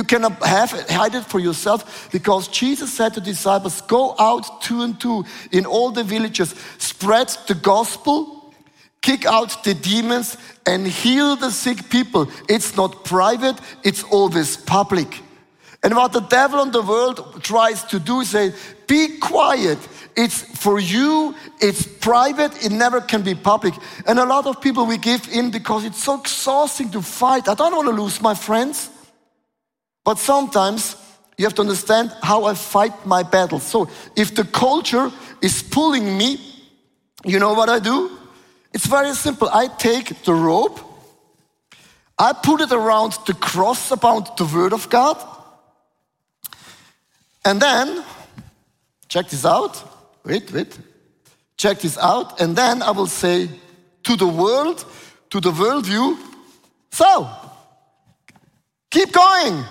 You 0.00 0.04
cannot 0.04 0.42
have 0.42 0.72
it, 0.72 0.90
hide 0.90 1.14
it 1.14 1.26
for 1.26 1.38
yourself 1.38 2.08
because 2.10 2.48
Jesus 2.48 2.90
said 2.90 3.12
to 3.12 3.20
disciples, 3.20 3.82
Go 3.82 4.14
out 4.18 4.62
two 4.62 4.80
and 4.80 4.98
two 4.98 5.26
in 5.52 5.66
all 5.66 5.90
the 5.90 6.02
villages, 6.02 6.54
spread 6.78 7.28
the 7.46 7.54
gospel, 7.54 8.54
kick 9.02 9.26
out 9.26 9.62
the 9.62 9.74
demons, 9.74 10.38
and 10.64 10.86
heal 10.86 11.36
the 11.36 11.50
sick 11.50 11.90
people. 11.90 12.30
It's 12.48 12.78
not 12.78 13.04
private, 13.04 13.60
it's 13.84 14.02
always 14.04 14.56
public. 14.56 15.20
And 15.82 15.94
what 15.94 16.14
the 16.14 16.20
devil 16.20 16.62
in 16.62 16.70
the 16.70 16.80
world 16.80 17.44
tries 17.44 17.84
to 17.84 18.00
do 18.00 18.20
is 18.20 18.30
say, 18.30 18.54
Be 18.86 19.18
quiet. 19.18 19.86
It's 20.16 20.40
for 20.40 20.80
you, 20.80 21.34
it's 21.60 21.86
private, 21.86 22.64
it 22.64 22.72
never 22.72 23.02
can 23.02 23.20
be 23.20 23.34
public. 23.34 23.74
And 24.06 24.18
a 24.18 24.24
lot 24.24 24.46
of 24.46 24.62
people 24.62 24.86
we 24.86 24.96
give 24.96 25.28
in 25.28 25.50
because 25.50 25.84
it's 25.84 26.02
so 26.02 26.18
exhausting 26.18 26.88
to 26.92 27.02
fight. 27.02 27.50
I 27.50 27.54
don't 27.54 27.76
want 27.76 27.88
to 27.94 28.02
lose 28.02 28.22
my 28.22 28.32
friends. 28.34 28.88
But 30.04 30.18
sometimes 30.18 30.96
you 31.36 31.44
have 31.46 31.54
to 31.54 31.62
understand 31.62 32.12
how 32.22 32.44
I 32.44 32.54
fight 32.54 33.06
my 33.06 33.22
battles. 33.22 33.62
So 33.62 33.88
if 34.16 34.34
the 34.34 34.44
culture 34.44 35.10
is 35.40 35.62
pulling 35.62 36.18
me, 36.18 36.38
you 37.24 37.38
know 37.38 37.54
what 37.54 37.68
I 37.68 37.78
do? 37.78 38.10
It's 38.72 38.86
very 38.86 39.14
simple. 39.14 39.48
I 39.48 39.68
take 39.68 40.22
the 40.24 40.34
rope, 40.34 40.80
I 42.18 42.32
put 42.32 42.60
it 42.60 42.72
around 42.72 43.16
the 43.26 43.34
cross 43.34 43.90
about 43.90 44.36
the 44.36 44.44
word 44.44 44.72
of 44.72 44.88
God, 44.90 45.16
and 47.44 47.60
then, 47.60 48.04
check 49.08 49.28
this 49.28 49.46
out. 49.46 49.82
Wait, 50.24 50.52
wait. 50.52 50.78
Check 51.56 51.78
this 51.78 51.96
out. 51.96 52.40
And 52.40 52.54
then 52.54 52.82
I 52.82 52.90
will 52.90 53.06
say 53.06 53.48
to 54.02 54.16
the 54.16 54.26
world, 54.26 54.84
to 55.30 55.40
the 55.40 55.50
worldview, 55.50 56.18
so, 56.92 57.30
keep 58.90 59.12
going 59.12 59.64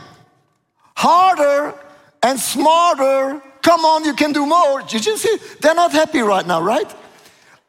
harder 1.00 1.74
and 2.22 2.38
smarter. 2.38 3.42
Come 3.62 3.86
on, 3.86 4.04
you 4.04 4.14
can 4.14 4.34
do 4.34 4.46
more. 4.46 4.82
Did 4.82 5.06
you 5.06 5.18
see? 5.18 5.38
They're 5.62 5.74
not 5.74 5.94
happy 5.94 6.20
right 6.20 6.46
now, 6.46 6.62
right? 6.62 6.94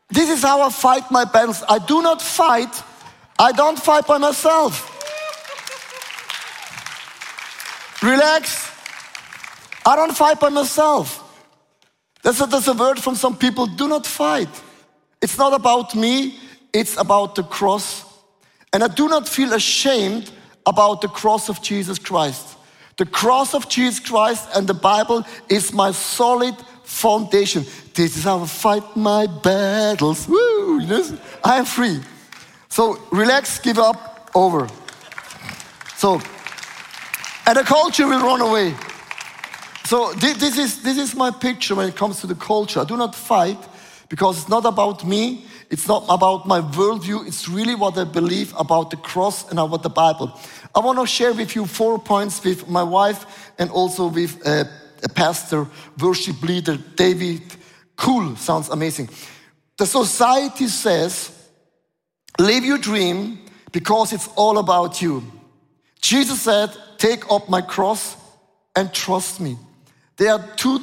This 0.09 0.29
is 0.29 0.43
how 0.43 0.63
I 0.63 0.71
fight 0.71 1.09
my 1.13 1.25
battles. 1.25 1.63
I 1.69 1.79
do 1.79 2.03
not 2.03 2.21
fight, 2.21 2.83
I 3.39 3.53
don't 3.53 3.79
fight 3.79 4.07
by 4.09 4.19
myself. 4.19 4.73
Relax. 8.03 8.69
I 9.87 9.95
don't 9.95 10.17
fight 10.17 10.41
by 10.41 10.49
myself. 10.49 11.07
That's 12.23 12.41
a, 12.41 12.47
that's 12.47 12.67
a 12.67 12.75
word 12.75 12.99
from 12.99 13.15
some 13.15 13.37
people 13.37 13.67
do 13.67 13.87
not 13.87 14.07
fight. 14.07 14.49
It's 15.23 15.39
not 15.39 15.53
about 15.53 15.95
me, 15.95 16.35
it's 16.73 16.97
about 16.97 17.37
the 17.37 17.45
cross. 17.45 18.05
And 18.73 18.83
I 18.83 18.89
do 18.89 19.09
not 19.09 19.29
feel 19.29 19.53
ashamed 19.53 20.33
about 20.67 21.01
the 21.01 21.09
cross 21.09 21.49
of 21.49 21.63
Jesus 21.63 21.99
Christ. 21.99 22.57
The 23.01 23.07
cross 23.07 23.55
of 23.55 23.67
Jesus 23.67 23.99
Christ 23.99 24.47
and 24.55 24.67
the 24.67 24.75
Bible 24.75 25.25
is 25.49 25.73
my 25.73 25.91
solid 25.91 26.55
foundation. 26.85 27.65
This 27.95 28.15
is 28.19 28.25
how 28.25 28.41
I 28.41 28.47
fight 28.47 28.95
my 28.95 29.27
battles. 29.27 30.29
Woo! 30.29 30.83
I 31.43 31.57
am 31.57 31.65
free. 31.65 31.99
So 32.69 33.01
relax, 33.11 33.59
give 33.59 33.79
up, 33.79 34.31
over. 34.35 34.69
So, 35.97 36.21
and 37.47 37.57
the 37.57 37.65
culture 37.65 38.07
will 38.07 38.21
run 38.21 38.43
away. 38.43 38.75
So 39.87 40.13
this 40.13 40.59
is, 40.59 40.83
this 40.83 40.99
is 40.99 41.15
my 41.15 41.31
picture 41.31 41.75
when 41.75 41.89
it 41.89 41.97
comes 41.97 42.21
to 42.21 42.27
the 42.27 42.35
culture. 42.35 42.81
I 42.81 42.85
do 42.85 42.99
not 42.99 43.15
fight 43.15 43.67
because 44.11 44.41
it's 44.41 44.51
not 44.51 44.67
about 44.67 45.07
me. 45.07 45.47
It's 45.71 45.87
not 45.87 46.05
about 46.09 46.49
my 46.49 46.61
worldview. 46.61 47.29
It's 47.29 47.49
really 47.49 47.77
what 47.77 47.97
I 47.97 48.03
believe 48.03 48.53
about 48.59 48.91
the 48.91 48.97
cross 48.97 49.49
and 49.49 49.59
about 49.59 49.85
the 49.85 49.89
Bible. 49.89 50.37
I 50.75 50.81
want 50.81 50.99
to 50.99 51.07
share 51.07 51.33
with 51.33 51.55
you 51.55 51.65
four 51.65 51.99
points 51.99 52.43
with 52.45 52.69
my 52.69 52.83
wife 52.83 53.53
and 53.57 53.71
also 53.71 54.09
with 54.09 54.45
a, 54.45 54.69
a 55.05 55.09
pastor, 55.09 55.69
worship 56.01 56.43
leader, 56.43 56.77
David. 56.97 57.43
Cool, 57.97 58.35
sounds 58.35 58.69
amazing. 58.69 59.11
The 59.77 59.87
society 59.87 60.67
says, 60.67 61.31
live 62.39 62.65
your 62.65 62.79
dream 62.79 63.39
because 63.71 64.13
it's 64.13 64.29
all 64.35 64.59
about 64.59 65.01
you. 65.01 65.23
Jesus 66.03 66.43
said, 66.43 66.71
take 66.99 67.31
up 67.31 67.49
my 67.49 67.61
cross 67.61 68.17
and 68.75 68.93
trust 68.93 69.41
me. 69.41 69.57
They 70.17 70.27
are 70.27 70.45
two 70.57 70.81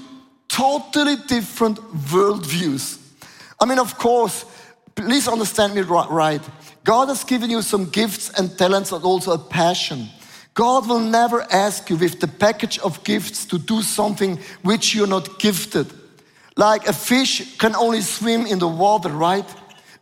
totally 0.48 1.18
different 1.28 1.78
worldviews. 2.10 3.00
I 3.60 3.66
mean, 3.66 3.80
of 3.80 3.98
course, 3.98 4.46
please 4.98 5.28
understand 5.28 5.76
me 5.76 5.82
right. 5.82 6.42
God 6.84 7.08
has 7.08 7.24
given 7.24 7.50
you 7.50 7.62
some 7.62 7.90
gifts 7.90 8.30
and 8.38 8.58
talents 8.58 8.92
and 8.92 9.04
also 9.04 9.32
a 9.32 9.38
passion. 9.38 10.10
God 10.54 10.90
will 10.90 11.00
never 11.00 11.46
ask 11.52 11.90
you 11.90 11.98
with 11.98 12.20
the 12.20 12.28
package 12.28 12.80
of 12.80 13.04
gifts 13.04 13.46
to 13.46 13.60
do 13.60 13.82
something 13.82 14.40
which 14.64 14.96
you're 14.96 15.08
not 15.08 15.40
gifted. 15.40 15.88
Like 16.56 16.88
a 16.88 16.94
fish 16.94 17.58
can 17.58 17.76
only 17.76 18.02
swim 18.02 18.48
in 18.48 18.58
the 18.58 18.68
water, 18.68 19.10
right? 19.10 19.46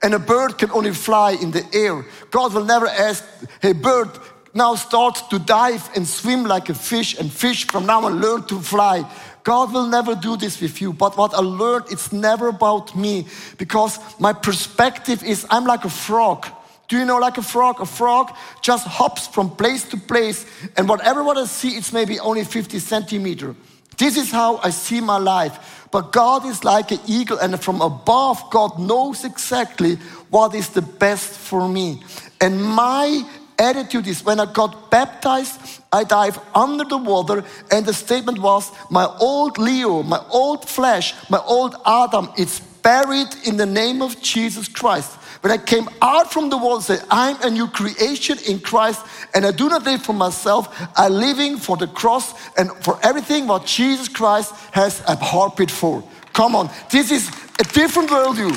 And 0.02 0.14
a 0.14 0.20
bird 0.20 0.58
can 0.58 0.72
only 0.72 0.94
fly 0.94 1.32
in 1.32 1.52
the 1.52 1.66
air. 1.74 2.06
God 2.32 2.54
will 2.54 2.64
never 2.64 2.88
ask, 2.88 3.26
hey, 3.62 3.74
bird, 3.74 4.10
now 4.54 4.76
start 4.76 5.30
to 5.30 5.40
dive 5.40 5.90
and 5.96 6.08
swim 6.08 6.46
like 6.46 6.70
a 6.70 6.74
fish, 6.74 7.20
and 7.20 7.30
fish 7.30 7.68
from 7.68 7.86
now 7.86 8.06
on 8.06 8.22
learn 8.22 8.44
to 8.44 8.62
fly. 8.62 9.04
God 9.46 9.72
will 9.72 9.86
never 9.86 10.16
do 10.16 10.36
this 10.36 10.60
with 10.60 10.82
you. 10.82 10.92
But 10.92 11.16
what 11.18 11.36
I 11.36 11.40
learned, 11.40 11.86
it's 11.92 12.12
never 12.12 12.48
about 12.48 12.96
me 12.96 13.28
because 13.58 14.00
my 14.20 14.34
perspective 14.34 15.24
is 15.24 15.46
I'm 15.52 15.66
like 15.66 15.86
a 15.86 15.90
frog. 15.90 16.48
Do 16.88 16.98
you 16.98 17.06
know 17.06 17.20
like 17.20 17.38
a 17.38 17.44
frog? 17.44 17.80
A 17.80 17.86
frog 17.86 18.36
just 18.62 18.88
hops 18.88 19.28
from 19.28 19.52
place 19.56 19.84
to 19.90 19.98
place, 19.98 20.46
and 20.76 20.90
whatever 20.90 21.24
what 21.24 21.38
I 21.38 21.46
see, 21.46 21.70
it's 21.70 21.94
maybe 21.94 22.20
only 22.20 22.44
50 22.44 22.80
centimeter. 22.80 23.56
This 23.98 24.18
is 24.18 24.32
how 24.32 24.58
I 24.58 24.72
see 24.72 25.00
my 25.00 25.18
life. 25.18 25.88
But 25.92 26.12
God 26.12 26.46
is 26.46 26.64
like 26.64 26.92
an 26.92 27.00
eagle, 27.08 27.38
and 27.38 27.60
from 27.62 27.82
above, 27.82 28.50
God 28.50 28.80
knows 28.80 29.24
exactly 29.24 29.96
what 30.32 30.56
is 30.56 30.70
the 30.70 30.82
best 30.82 31.30
for 31.30 31.70
me. 31.70 32.04
And 32.42 32.62
my 32.64 33.24
attitude 33.60 34.08
is 34.08 34.24
when 34.24 34.40
I 34.40 34.52
got 34.52 34.90
baptized, 34.92 35.82
I 35.92 36.04
dive 36.04 36.40
under 36.54 36.84
the 36.84 36.98
water, 36.98 37.44
and 37.72 37.86
the 37.86 37.94
statement 37.94 38.40
was, 38.40 38.72
My 38.90 39.06
old 39.20 39.58
Leo, 39.58 40.04
my 40.04 40.22
old 40.30 40.68
flesh, 40.68 41.14
my 41.30 41.40
old 41.40 41.76
Adam, 41.86 42.30
it's 42.38 42.60
buried 42.60 43.30
in 43.46 43.58
the 43.58 43.66
name 43.66 44.02
of 44.02 44.22
Jesus 44.22 44.68
Christ. 44.68 45.12
When 45.42 45.52
I 45.52 45.58
came 45.58 45.88
out 46.02 46.32
from 46.32 46.50
the 46.50 46.58
world, 46.58 46.84
said, 46.84 47.04
I'm 47.10 47.40
a 47.42 47.50
new 47.50 47.68
creation 47.68 48.38
in 48.48 48.60
Christ, 48.60 49.06
and 49.34 49.46
I 49.46 49.52
do 49.52 49.70
not 49.70 49.84
live 49.84 50.02
for 50.02 50.14
myself. 50.14 50.68
I'm 50.96 51.14
living 51.14 51.58
for 51.58 51.78
the 51.78 51.88
cross 51.88 52.34
and 52.58 52.72
for 52.84 53.00
everything 53.04 53.48
what 53.48 53.66
Jesus 53.66 54.08
Christ 54.08 54.54
has 54.72 55.04
abhorred 55.08 55.70
for. 55.70 56.04
Come 56.34 56.56
on, 56.56 56.70
this 56.90 57.12
is 57.12 57.30
a 57.60 57.64
different 57.64 58.10
worldview. 58.10 58.56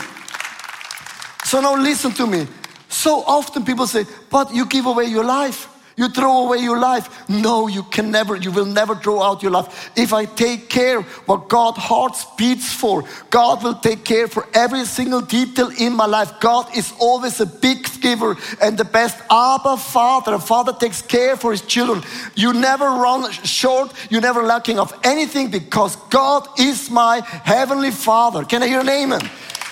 So 1.45 1.61
now 1.61 1.77
listen 1.77 2.13
to 2.13 2.27
me. 2.27 2.47
So 2.89 3.23
often 3.27 3.65
people 3.65 3.87
say, 3.87 4.07
but 4.31 4.55
you 4.55 4.67
give 4.67 4.87
away 4.87 5.05
your 5.05 5.25
life. 5.25 5.69
You 5.99 6.09
throw 6.09 6.47
away 6.47 6.59
your 6.59 6.79
life. 6.79 7.29
No, 7.29 7.67
you 7.67 7.83
can 7.83 8.13
never, 8.13 8.37
you 8.37 8.53
will 8.53 8.65
never 8.65 8.95
throw 8.95 9.21
out 9.21 9.43
your 9.43 9.51
life. 9.51 9.91
If 9.97 10.13
I 10.13 10.27
take 10.27 10.69
care 10.69 11.03
what 11.27 11.49
God 11.49 11.77
heart 11.77 12.17
beats 12.37 12.73
for, 12.73 13.03
God 13.31 13.65
will 13.65 13.75
take 13.75 14.05
care 14.05 14.29
for 14.29 14.47
every 14.55 14.85
single 14.85 15.21
detail 15.21 15.71
in 15.77 15.93
my 15.93 16.07
life. 16.07 16.39
God 16.39 16.69
is 16.77 16.93
always 17.01 17.41
a 17.41 17.47
big 17.47 17.85
giver 18.01 18.37
and 18.63 18.79
the 18.79 18.85
best 18.85 19.21
Abba 19.29 19.77
Father. 19.77 20.35
A 20.35 20.39
father 20.39 20.73
takes 20.73 21.03
care 21.03 21.37
for 21.37 21.51
his 21.51 21.63
children. 21.63 22.05
You 22.37 22.53
never 22.53 22.85
run 22.85 23.33
short, 23.33 23.93
you 24.09 24.21
never 24.21 24.45
lacking 24.45 24.79
of 24.79 24.95
anything 25.03 25.51
because 25.51 25.97
God 26.11 26.47
is 26.61 26.91
my 26.91 27.23
heavenly 27.43 27.91
Father. 27.91 28.45
Can 28.45 28.63
I 28.63 28.69
hear 28.69 28.81
an 28.81 28.89
amen? 28.89 29.29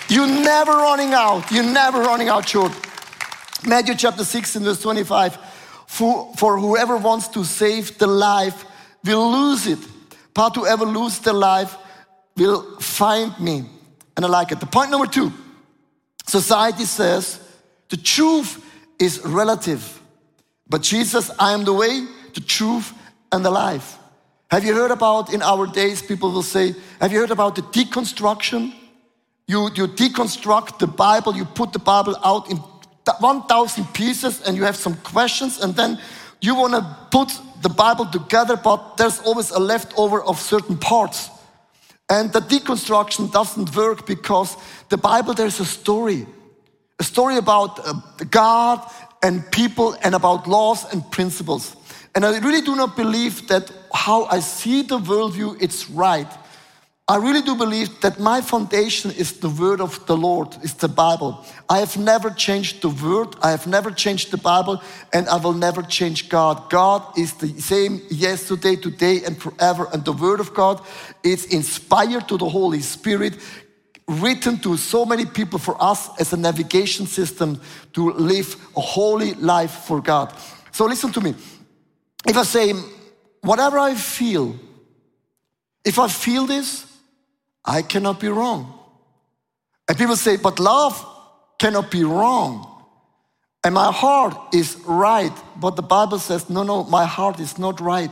You 0.09 0.27
never 0.27 0.71
running 0.71 1.13
out. 1.13 1.49
You're 1.51 1.63
never 1.63 1.99
running 2.01 2.27
out 2.27 2.49
short. 2.49 2.73
Matthew 3.65 3.95
chapter 3.95 4.23
16, 4.23 4.63
verse 4.63 4.81
25. 4.81 5.37
For, 5.87 6.33
for 6.35 6.59
whoever 6.59 6.97
wants 6.97 7.27
to 7.29 7.43
save 7.43 7.97
the 7.97 8.07
life 8.07 8.65
will 9.03 9.31
lose 9.31 9.67
it. 9.67 9.79
But 10.33 10.55
whoever 10.55 10.85
loses 10.85 11.19
the 11.19 11.33
life 11.33 11.75
will 12.35 12.79
find 12.79 13.37
me. 13.39 13.65
And 14.15 14.25
I 14.25 14.29
like 14.29 14.51
it. 14.51 14.59
The 14.59 14.65
point 14.65 14.91
number 14.91 15.07
two 15.07 15.31
society 16.25 16.83
says 16.85 17.39
the 17.89 17.97
truth 17.97 18.63
is 18.99 19.21
relative. 19.25 20.01
But 20.69 20.81
Jesus, 20.81 21.31
I 21.39 21.53
am 21.53 21.63
the 21.63 21.73
way, 21.73 22.05
the 22.33 22.41
truth, 22.41 22.93
and 23.31 23.43
the 23.43 23.51
life. 23.51 23.97
Have 24.51 24.63
you 24.63 24.73
heard 24.73 24.91
about 24.91 25.33
in 25.33 25.41
our 25.41 25.67
days, 25.67 26.01
people 26.01 26.31
will 26.31 26.43
say, 26.43 26.75
Have 26.99 27.11
you 27.11 27.19
heard 27.19 27.31
about 27.31 27.55
the 27.55 27.61
deconstruction? 27.61 28.73
You, 29.47 29.69
you 29.75 29.87
deconstruct 29.87 30.79
the 30.79 30.87
Bible, 30.87 31.35
you 31.35 31.45
put 31.45 31.71
the 31.71 31.79
Bible 31.79 32.17
out 32.23 32.49
in 32.51 32.61
1,000 33.19 33.85
pieces 33.93 34.41
and 34.41 34.55
you 34.55 34.63
have 34.63 34.75
some 34.75 34.95
questions 34.97 35.59
and 35.59 35.75
then 35.75 35.99
you 36.41 36.55
want 36.55 36.73
to 36.73 36.97
put 37.11 37.29
the 37.61 37.69
Bible 37.69 38.05
together, 38.05 38.55
but 38.55 38.97
there's 38.97 39.19
always 39.21 39.51
a 39.51 39.59
leftover 39.59 40.23
of 40.23 40.39
certain 40.39 40.77
parts. 40.77 41.29
And 42.09 42.31
the 42.31 42.39
deconstruction 42.39 43.31
doesn't 43.31 43.75
work 43.75 44.05
because 44.05 44.55
the 44.89 44.97
Bible, 44.97 45.33
there's 45.33 45.59
a 45.59 45.65
story. 45.65 46.25
A 46.99 47.03
story 47.03 47.37
about 47.37 47.79
uh, 47.85 47.93
God 48.29 48.89
and 49.23 49.49
people 49.51 49.95
and 50.03 50.15
about 50.15 50.47
laws 50.47 50.91
and 50.91 51.09
principles. 51.11 51.75
And 52.15 52.25
I 52.25 52.39
really 52.39 52.61
do 52.61 52.75
not 52.75 52.95
believe 52.95 53.47
that 53.47 53.71
how 53.93 54.25
I 54.25 54.39
see 54.39 54.81
the 54.81 54.99
worldview, 54.99 55.61
it's 55.61 55.89
right. 55.89 56.27
I 57.09 57.15
really 57.15 57.41
do 57.41 57.55
believe 57.55 58.01
that 58.01 58.19
my 58.19 58.41
foundation 58.41 59.11
is 59.11 59.39
the 59.39 59.49
word 59.49 59.79
of 59.79 60.05
the 60.07 60.17
Lord, 60.17 60.57
is 60.61 60.73
the 60.73 60.89
Bible. 60.89 61.45
I 61.69 61.79
have 61.79 61.95
never 61.95 62.29
changed 62.29 62.81
the 62.81 62.89
word, 62.89 63.33
I 63.41 63.51
have 63.51 63.65
never 63.65 63.91
changed 63.91 64.29
the 64.29 64.37
Bible, 64.37 64.81
and 65.13 65.29
I 65.29 65.37
will 65.37 65.53
never 65.53 65.81
change 65.81 66.27
God. 66.27 66.69
God 66.69 67.17
is 67.17 67.31
the 67.35 67.47
same 67.61 68.01
yesterday, 68.09 68.75
today, 68.75 69.23
and 69.23 69.41
forever. 69.41 69.87
And 69.93 70.03
the 70.03 70.11
word 70.11 70.41
of 70.41 70.53
God 70.53 70.81
is 71.23 71.45
inspired 71.45 72.27
to 72.27 72.37
the 72.37 72.49
Holy 72.49 72.81
Spirit, 72.81 73.37
written 74.09 74.59
to 74.59 74.75
so 74.75 75.05
many 75.05 75.25
people 75.25 75.59
for 75.59 75.81
us 75.81 76.09
as 76.19 76.33
a 76.33 76.37
navigation 76.37 77.07
system 77.07 77.61
to 77.93 78.11
live 78.11 78.53
a 78.75 78.81
holy 78.81 79.33
life 79.35 79.85
for 79.85 80.01
God. 80.01 80.33
So 80.73 80.83
listen 80.83 81.13
to 81.13 81.21
me. 81.21 81.35
If 82.27 82.35
I 82.35 82.43
say, 82.43 82.73
whatever 83.39 83.79
I 83.79 83.95
feel, 83.95 84.57
if 85.85 85.99
I 85.99 86.09
feel 86.09 86.45
this, 86.45 86.83
I 87.67 87.81
cannot 87.81 88.19
be 88.19 88.29
wrong. 88.29 88.73
And 89.89 89.97
people 89.97 90.15
say, 90.15 90.37
but 90.37 90.59
love 90.59 91.05
cannot 91.59 91.91
be 91.91 92.03
wrong. 92.03 92.73
And 93.63 93.75
my 93.75 93.91
heart 93.91 94.37
is 94.53 94.77
right. 94.85 95.33
But 95.57 95.75
the 95.75 95.81
Bible 95.81 96.19
says, 96.19 96.49
no, 96.49 96.63
no, 96.63 96.85
my 96.85 97.05
heart 97.05 97.39
is 97.39 97.59
not 97.59 97.81
right. 97.81 98.11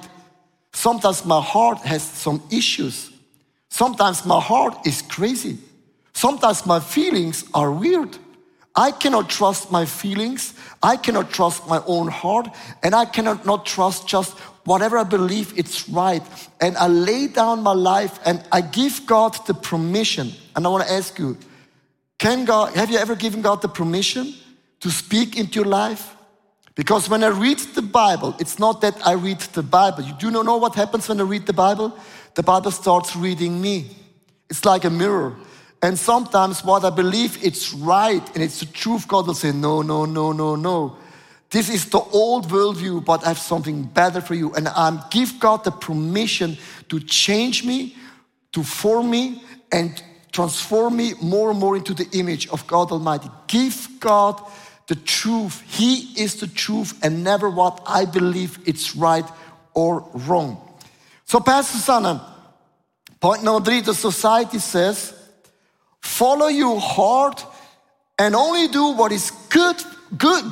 Sometimes 0.73 1.25
my 1.25 1.41
heart 1.41 1.77
has 1.79 2.03
some 2.03 2.43
issues. 2.51 3.11
Sometimes 3.69 4.25
my 4.25 4.41
heart 4.41 4.85
is 4.85 5.01
crazy. 5.01 5.57
Sometimes 6.13 6.65
my 6.65 6.79
feelings 6.79 7.45
are 7.53 7.71
weird. 7.71 8.17
I 8.75 8.91
cannot 8.91 9.29
trust 9.29 9.71
my 9.71 9.85
feelings. 9.85 10.53
I 10.83 10.97
cannot 10.97 11.31
trust 11.31 11.67
my 11.67 11.81
own 11.87 12.09
heart. 12.09 12.49
And 12.83 12.93
I 12.93 13.05
cannot 13.05 13.45
not 13.45 13.65
trust 13.65 14.07
just 14.07 14.37
whatever 14.65 14.97
I 14.97 15.03
believe 15.03 15.57
it's 15.57 15.87
right. 15.87 16.21
And 16.59 16.75
I 16.77 16.87
lay 16.87 17.27
down 17.27 17.63
my 17.63 17.73
life 17.73 18.19
and 18.25 18.43
I 18.51 18.61
give 18.61 19.05
God 19.05 19.37
the 19.47 19.53
permission. 19.53 20.31
And 20.55 20.65
I 20.65 20.69
want 20.69 20.85
to 20.85 20.91
ask 20.91 21.17
you, 21.17 21.37
can 22.19 22.45
God, 22.45 22.75
have 22.75 22.89
you 22.89 22.97
ever 22.97 23.15
given 23.15 23.41
God 23.41 23.61
the 23.61 23.69
permission 23.69 24.33
to 24.81 24.89
speak 24.89 25.37
into 25.37 25.55
your 25.55 25.65
life? 25.65 26.15
Because 26.75 27.09
when 27.09 27.23
I 27.23 27.27
read 27.27 27.59
the 27.59 27.81
Bible, 27.81 28.35
it's 28.39 28.59
not 28.59 28.81
that 28.81 28.95
I 29.07 29.13
read 29.13 29.39
the 29.39 29.63
Bible. 29.63 30.03
You 30.03 30.13
do 30.13 30.29
not 30.29 30.45
know 30.45 30.57
what 30.57 30.75
happens 30.75 31.07
when 31.07 31.19
I 31.21 31.23
read 31.23 31.45
the 31.45 31.53
Bible? 31.53 31.97
The 32.33 32.43
Bible 32.43 32.71
starts 32.71 33.15
reading 33.15 33.61
me. 33.61 33.95
It's 34.49 34.65
like 34.65 34.83
a 34.83 34.89
mirror. 34.89 35.35
And 35.81 35.97
sometimes 35.97 36.63
what 36.63 36.83
I 36.83 36.89
believe 36.89 37.41
it's 37.43 37.73
right 37.73 38.23
and 38.33 38.43
it's 38.43 38.59
the 38.59 38.65
truth, 38.65 39.07
God 39.07 39.27
will 39.27 39.35
say, 39.35 39.51
no, 39.51 39.81
no, 39.81 40.05
no, 40.05 40.31
no, 40.31 40.55
no. 40.55 40.97
This 41.55 41.69
is 41.69 41.85
the 41.85 41.99
old 41.99 42.49
worldview, 42.49 43.05
but 43.05 43.23
I 43.23 43.29
have 43.29 43.39
something 43.39 43.83
better 43.83 44.19
for 44.19 44.33
you. 44.33 44.53
And 44.55 44.67
I 44.67 45.01
give 45.09 45.39
God 45.39 45.63
the 45.63 45.71
permission 45.71 46.57
to 46.89 46.99
change 46.99 47.63
me, 47.63 47.95
to 48.51 48.61
form 48.61 49.09
me, 49.09 49.41
and 49.71 50.03
transform 50.33 50.97
me 50.97 51.13
more 51.21 51.51
and 51.51 51.57
more 51.57 51.77
into 51.77 51.93
the 51.93 52.09
image 52.11 52.49
of 52.49 52.67
God 52.67 52.91
Almighty. 52.91 53.29
Give 53.47 53.87
God 54.01 54.41
the 54.87 54.95
truth. 54.95 55.63
He 55.65 56.21
is 56.21 56.41
the 56.41 56.47
truth 56.47 56.99
and 57.01 57.23
never 57.23 57.49
what 57.49 57.81
I 57.87 58.03
believe 58.03 58.59
it's 58.65 58.93
right 58.93 59.25
or 59.73 60.05
wrong. 60.27 60.57
So, 61.23 61.39
Pastor 61.39 61.77
Sana, 61.77 62.35
point 63.21 63.45
number 63.45 63.63
three 63.63 63.79
the 63.79 63.93
society 63.93 64.59
says, 64.59 65.13
follow 66.01 66.47
your 66.47 66.81
heart 66.81 67.45
and 68.19 68.35
only 68.35 68.67
do 68.67 68.91
what 68.91 69.13
is 69.13 69.31
good, 69.47 69.81
good, 70.17 70.43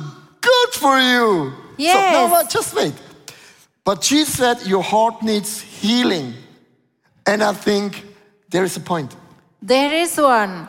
good 0.50 0.70
for 0.74 0.98
you. 0.98 1.52
Yes. 1.76 2.14
So, 2.14 2.28
no, 2.28 2.48
just 2.48 2.74
wait. 2.74 2.94
But 3.84 4.04
she 4.04 4.24
said 4.24 4.66
your 4.66 4.82
heart 4.82 5.22
needs 5.22 5.60
healing. 5.60 6.34
And 7.26 7.42
I 7.42 7.52
think 7.52 8.04
there 8.48 8.64
is 8.64 8.76
a 8.76 8.80
point. 8.80 9.14
There 9.60 9.92
is 9.92 10.16
one. 10.18 10.68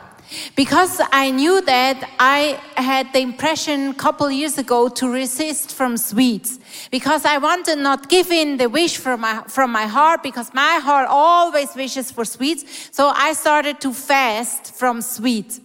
Because 0.56 1.00
I 1.12 1.30
knew 1.30 1.60
that 1.62 2.10
I 2.18 2.60
had 2.76 3.12
the 3.12 3.20
impression 3.20 3.90
a 3.90 3.94
couple 3.94 4.28
years 4.30 4.58
ago 4.58 4.88
to 4.88 5.08
resist 5.08 5.72
from 5.72 5.96
sweets. 5.96 6.58
Because 6.90 7.24
I 7.24 7.38
wanted 7.38 7.78
not 7.78 8.08
give 8.08 8.32
in 8.32 8.56
the 8.56 8.68
wish 8.68 8.96
from 8.96 9.20
my, 9.20 9.44
from 9.46 9.70
my 9.70 9.86
heart 9.86 10.22
because 10.22 10.52
my 10.52 10.80
heart 10.82 11.06
always 11.08 11.74
wishes 11.76 12.10
for 12.10 12.24
sweets. 12.24 12.88
So 12.90 13.12
I 13.14 13.34
started 13.34 13.80
to 13.82 13.92
fast 13.92 14.74
from 14.74 15.00
sweets. 15.00 15.60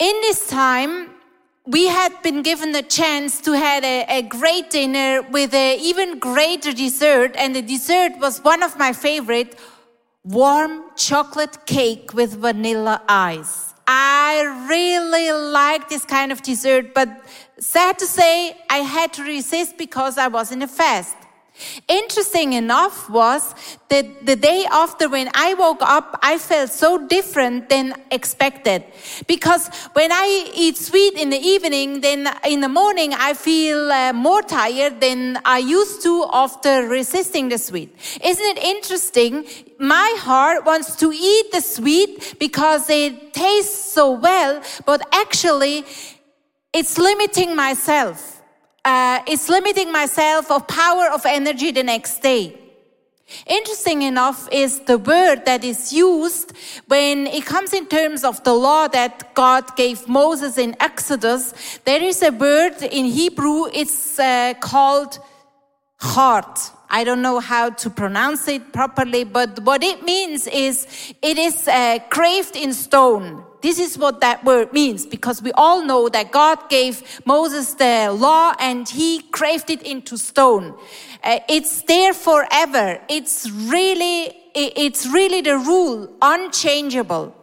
In 0.00 0.14
this 0.22 0.48
time, 0.48 1.13
we 1.66 1.86
had 1.86 2.12
been 2.22 2.42
given 2.42 2.72
the 2.72 2.82
chance 2.82 3.40
to 3.40 3.52
have 3.52 3.82
a, 3.84 4.04
a 4.08 4.22
great 4.22 4.68
dinner 4.70 5.22
with 5.22 5.54
an 5.54 5.78
even 5.80 6.18
greater 6.18 6.72
dessert, 6.72 7.34
and 7.36 7.56
the 7.56 7.62
dessert 7.62 8.12
was 8.18 8.40
one 8.44 8.62
of 8.62 8.78
my 8.78 8.92
favorite 8.92 9.58
warm 10.24 10.82
chocolate 10.96 11.64
cake 11.64 12.12
with 12.12 12.34
vanilla 12.34 13.02
ice. 13.08 13.72
I 13.86 14.66
really 14.68 15.32
like 15.32 15.88
this 15.88 16.04
kind 16.04 16.32
of 16.32 16.42
dessert, 16.42 16.94
but 16.94 17.08
sad 17.58 17.98
to 17.98 18.06
say, 18.06 18.56
I 18.68 18.78
had 18.78 19.12
to 19.14 19.22
resist 19.22 19.78
because 19.78 20.18
I 20.18 20.28
was 20.28 20.52
in 20.52 20.62
a 20.62 20.68
fast. 20.68 21.16
Interesting 21.86 22.54
enough 22.54 23.08
was 23.08 23.54
that 23.88 24.26
the 24.26 24.34
day 24.34 24.66
after 24.70 25.08
when 25.08 25.30
I 25.34 25.54
woke 25.54 25.82
up, 25.82 26.18
I 26.22 26.38
felt 26.38 26.70
so 26.70 27.06
different 27.06 27.68
than 27.68 27.94
expected. 28.10 28.84
Because 29.28 29.68
when 29.92 30.10
I 30.10 30.50
eat 30.54 30.76
sweet 30.76 31.14
in 31.14 31.30
the 31.30 31.38
evening, 31.38 32.00
then 32.00 32.28
in 32.44 32.60
the 32.60 32.68
morning 32.68 33.14
I 33.14 33.34
feel 33.34 33.92
uh, 33.92 34.12
more 34.12 34.42
tired 34.42 35.00
than 35.00 35.38
I 35.44 35.58
used 35.58 36.02
to 36.02 36.26
after 36.32 36.88
resisting 36.88 37.48
the 37.50 37.58
sweet. 37.58 37.94
Isn't 38.22 38.56
it 38.56 38.58
interesting? 38.58 39.46
My 39.78 40.16
heart 40.18 40.64
wants 40.64 40.96
to 40.96 41.12
eat 41.12 41.52
the 41.52 41.60
sweet 41.60 42.36
because 42.40 42.90
it 42.90 43.32
tastes 43.32 43.92
so 43.92 44.10
well, 44.10 44.60
but 44.86 45.06
actually 45.12 45.84
it's 46.72 46.98
limiting 46.98 47.54
myself 47.54 48.42
uh, 48.84 49.20
is 49.28 49.48
limiting 49.48 49.90
myself 49.90 50.50
of 50.50 50.66
power 50.68 51.06
of 51.12 51.24
energy 51.26 51.70
the 51.70 51.82
next 51.82 52.20
day. 52.20 52.58
Interesting 53.46 54.02
enough 54.02 54.48
is 54.52 54.80
the 54.80 54.98
word 54.98 55.46
that 55.46 55.64
is 55.64 55.92
used 55.92 56.52
when 56.88 57.26
it 57.26 57.46
comes 57.46 57.72
in 57.72 57.86
terms 57.86 58.22
of 58.22 58.42
the 58.44 58.52
law 58.52 58.86
that 58.88 59.34
God 59.34 59.74
gave 59.76 60.06
Moses 60.06 60.58
in 60.58 60.76
Exodus. 60.78 61.78
There 61.84 62.02
is 62.02 62.22
a 62.22 62.30
word 62.30 62.82
in 62.82 63.06
Hebrew, 63.06 63.66
it's 63.72 64.18
uh, 64.18 64.54
called 64.60 65.18
heart. 65.98 66.70
I 66.90 67.02
don't 67.02 67.22
know 67.22 67.40
how 67.40 67.70
to 67.70 67.90
pronounce 67.90 68.46
it 68.46 68.72
properly, 68.72 69.24
but 69.24 69.58
what 69.60 69.82
it 69.82 70.04
means 70.04 70.46
is 70.46 70.86
it 71.22 71.38
is 71.38 71.66
uh, 71.66 71.98
carved 72.10 72.56
in 72.56 72.72
stone. 72.72 73.42
This 73.64 73.78
is 73.78 73.96
what 73.96 74.20
that 74.20 74.44
word 74.44 74.74
means 74.74 75.06
because 75.06 75.40
we 75.40 75.50
all 75.52 75.82
know 75.82 76.10
that 76.10 76.30
God 76.30 76.68
gave 76.68 77.02
Moses 77.24 77.72
the 77.72 78.12
law 78.12 78.52
and 78.60 78.86
he 78.86 79.22
carved 79.32 79.70
it 79.70 79.80
into 79.80 80.18
stone. 80.18 80.74
Uh, 81.22 81.38
it's 81.48 81.80
there 81.84 82.12
forever. 82.12 83.00
It's 83.08 83.50
really, 83.50 84.36
it's 84.54 85.06
really 85.06 85.40
the 85.40 85.56
rule, 85.56 86.12
unchangeable. 86.20 87.34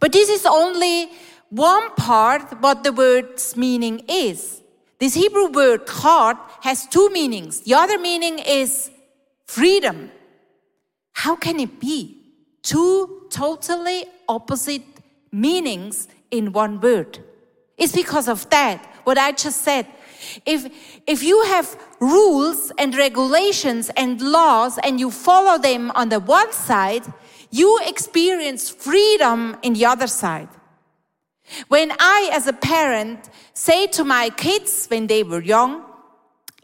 But 0.00 0.12
this 0.12 0.30
is 0.30 0.46
only 0.46 1.10
one 1.50 1.94
part 1.96 2.62
what 2.62 2.82
the 2.82 2.94
word's 2.94 3.54
meaning 3.54 4.06
is. 4.08 4.62
This 4.98 5.12
Hebrew 5.12 5.48
word 5.48 5.86
heart 5.86 6.38
has 6.62 6.86
two 6.86 7.10
meanings. 7.10 7.60
The 7.60 7.74
other 7.74 7.98
meaning 7.98 8.38
is 8.38 8.90
freedom. 9.44 10.10
How 11.12 11.36
can 11.36 11.60
it 11.60 11.78
be? 11.78 12.22
Two 12.62 13.26
totally 13.28 14.06
opposite 14.26 14.97
meanings 15.32 16.08
in 16.30 16.52
one 16.52 16.80
word. 16.80 17.18
It's 17.76 17.92
because 17.92 18.28
of 18.28 18.48
that, 18.50 18.84
what 19.04 19.18
I 19.18 19.32
just 19.32 19.62
said. 19.62 19.86
If, 20.44 20.66
if 21.06 21.22
you 21.22 21.42
have 21.44 21.76
rules 22.00 22.72
and 22.76 22.94
regulations 22.96 23.90
and 23.96 24.20
laws 24.20 24.78
and 24.82 24.98
you 24.98 25.10
follow 25.10 25.58
them 25.58 25.90
on 25.92 26.08
the 26.08 26.20
one 26.20 26.52
side, 26.52 27.04
you 27.50 27.80
experience 27.86 28.68
freedom 28.68 29.56
in 29.62 29.74
the 29.74 29.86
other 29.86 30.06
side. 30.06 30.48
When 31.68 31.92
I, 31.98 32.30
as 32.32 32.46
a 32.46 32.52
parent, 32.52 33.30
say 33.54 33.86
to 33.88 34.04
my 34.04 34.30
kids 34.30 34.86
when 34.88 35.06
they 35.06 35.22
were 35.22 35.40
young, 35.40 35.84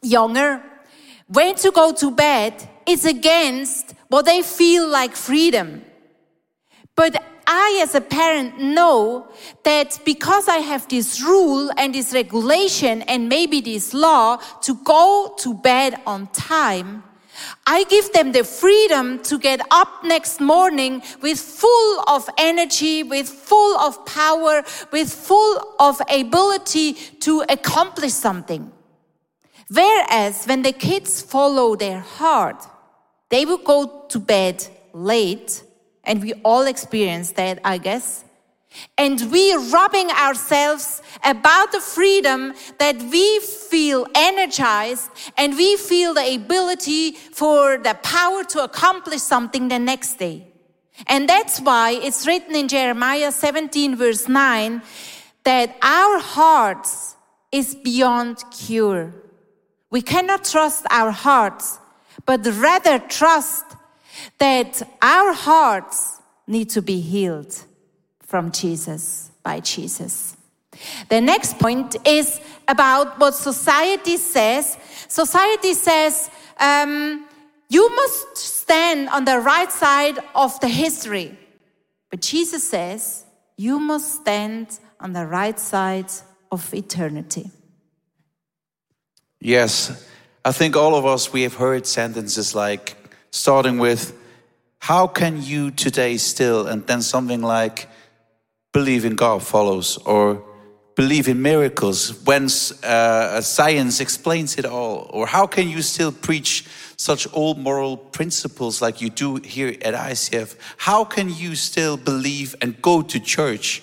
younger, 0.03 0.63
when 1.27 1.55
to 1.57 1.71
go 1.71 1.93
to 1.95 2.11
bed, 2.11 2.69
it's 2.87 3.05
against 3.05 3.95
what 4.09 4.27
they 4.27 4.43
feel 4.43 4.87
like 4.87 5.17
freedom. 5.17 5.83
But 6.95 7.23
I, 7.47 7.81
as 7.83 7.95
a 7.95 8.01
parent, 8.01 8.61
know 8.61 9.27
that 9.63 10.01
because 10.05 10.49
I 10.49 10.59
have 10.59 10.89
this 10.89 11.23
rule 11.23 11.71
and 11.77 11.95
this 11.95 12.13
regulation 12.13 13.03
and 13.03 13.29
maybe 13.29 13.61
this 13.61 13.95
law 13.95 14.37
to 14.63 14.75
go 14.85 15.35
to 15.39 15.55
bed 15.55 16.01
on 16.07 16.29
time, 16.29 17.05
I 17.67 17.85
give 17.85 18.13
them 18.13 18.33
the 18.33 18.45
freedom 18.45 19.23
to 19.25 19.39
get 19.39 19.61
up 19.71 20.05
next 20.05 20.41
morning 20.41 21.03
with 21.21 21.39
full 21.39 22.01
of 22.09 22.29
energy, 22.39 23.03
with 23.03 23.29
full 23.29 23.79
of 23.79 24.05
power, 24.07 24.63
with 24.93 25.13
full 25.13 25.75
of 25.79 26.01
ability 26.09 26.95
to 27.21 27.45
accomplish 27.49 28.13
something. 28.13 28.71
Whereas 29.69 30.45
when 30.45 30.63
the 30.63 30.73
kids 30.73 31.23
follow 31.23 31.75
their 31.75 32.01
heart, 32.01 32.65
they 33.31 33.45
will 33.45 33.59
go 33.59 34.05
to 34.09 34.19
bed 34.19 34.67
late, 34.93 35.63
and 36.05 36.23
we 36.23 36.33
all 36.45 36.67
experience 36.67 37.33
that, 37.33 37.61
I 37.65 37.79
guess. 37.79 38.25
And 38.99 39.31
we 39.31 39.55
robbing 39.71 40.11
ourselves 40.11 41.01
about 41.25 41.73
the 41.73 41.81
freedom 41.81 42.55
that 42.79 42.97
we 42.97 43.41
feel 43.41 44.07
energized 44.15 45.11
and 45.37 45.57
we 45.57 45.77
feel 45.77 46.15
the 46.15 46.35
ability 46.35 47.13
for 47.13 47.79
the 47.79 47.95
power 48.03 48.45
to 48.45 48.65
accomplish 48.65 49.23
something 49.23 49.69
the 49.69 49.79
next 49.79 50.19
day. 50.19 50.49
And 51.07 51.29
that's 51.29 51.61
why 51.61 51.93
it's 51.93 52.27
written 52.27 52.55
in 52.55 52.69
Jeremiah 52.69 53.33
17 53.33 53.97
verse 53.97 54.29
9 54.29 54.83
that 55.45 55.77
our 55.83 56.19
hearts 56.19 57.17
is 57.53 57.75
beyond 57.75 58.43
cure. 58.51 59.15
We 59.91 60.03
cannot 60.03 60.45
trust 60.45 60.87
our 60.91 61.11
hearts, 61.13 61.79
but 62.27 62.45
rather 62.47 62.99
trust 62.99 63.65
that 64.39 64.83
our 65.03 65.33
hearts 65.33 66.21
need 66.47 66.71
to 66.71 66.83
be 66.83 67.01
healed 67.01 67.65
from 68.21 68.51
Jesus, 68.51 69.31
by 69.43 69.61
Jesus. 69.61 70.37
The 71.09 71.21
next 71.21 71.59
point 71.59 71.97
is 72.07 72.41
about 72.67 73.19
what 73.19 73.35
society 73.35 74.17
says. 74.17 74.77
Society 75.09 75.75
says 75.75 76.31
um, 76.59 77.27
you 77.69 77.95
must 77.95 78.37
stand 78.37 79.09
on 79.09 79.25
the 79.25 79.39
right 79.39 79.71
side 79.71 80.19
of 80.35 80.59
the 80.61 80.69
history. 80.69 81.39
But 82.11 82.21
Jesus 82.21 82.69
says 82.69 83.25
you 83.57 83.79
must 83.79 84.21
stand 84.21 84.79
on 85.01 85.13
the 85.13 85.27
right 85.27 85.59
side 85.59 86.11
of 86.51 86.73
eternity. 86.75 87.51
Yes, 89.41 90.09
I 90.45 90.53
think 90.53 90.77
all 90.77 90.95
of 90.95 91.05
us, 91.05 91.33
we 91.33 91.43
have 91.43 91.55
heard 91.55 91.87
sentences 91.87 92.55
like 92.55 92.97
starting 93.35 93.79
with, 93.79 94.17
How 94.79 95.07
can 95.07 95.43
you 95.43 95.71
today 95.71 96.17
still? 96.19 96.67
And 96.67 96.87
then 96.87 97.03
something 97.03 97.43
like, 97.43 97.89
believe 98.73 99.05
in 99.05 99.17
God 99.17 99.43
follows 99.43 99.97
or 99.99 100.43
believe 100.95 101.27
in 101.27 101.43
miracles 101.43 102.25
when 102.25 102.45
uh, 102.85 103.41
science 103.41 104.01
explains 104.01 104.57
it 104.57 104.65
all? 104.65 105.11
Or 105.13 105.27
how 105.27 105.47
can 105.47 105.69
you 105.69 105.83
still 105.83 106.13
preach 106.13 106.65
such 106.97 107.27
old 107.33 107.59
moral 107.59 107.97
principles 107.97 108.81
like 108.81 109.01
you 109.01 109.11
do 109.11 109.37
here 109.37 109.77
at 109.83 109.95
ICF? 109.95 110.57
How 110.77 111.05
can 111.05 111.29
you 111.29 111.57
still 111.57 111.97
believe 111.97 112.55
and 112.61 112.81
go 112.81 113.03
to 113.03 113.19
church? 113.19 113.83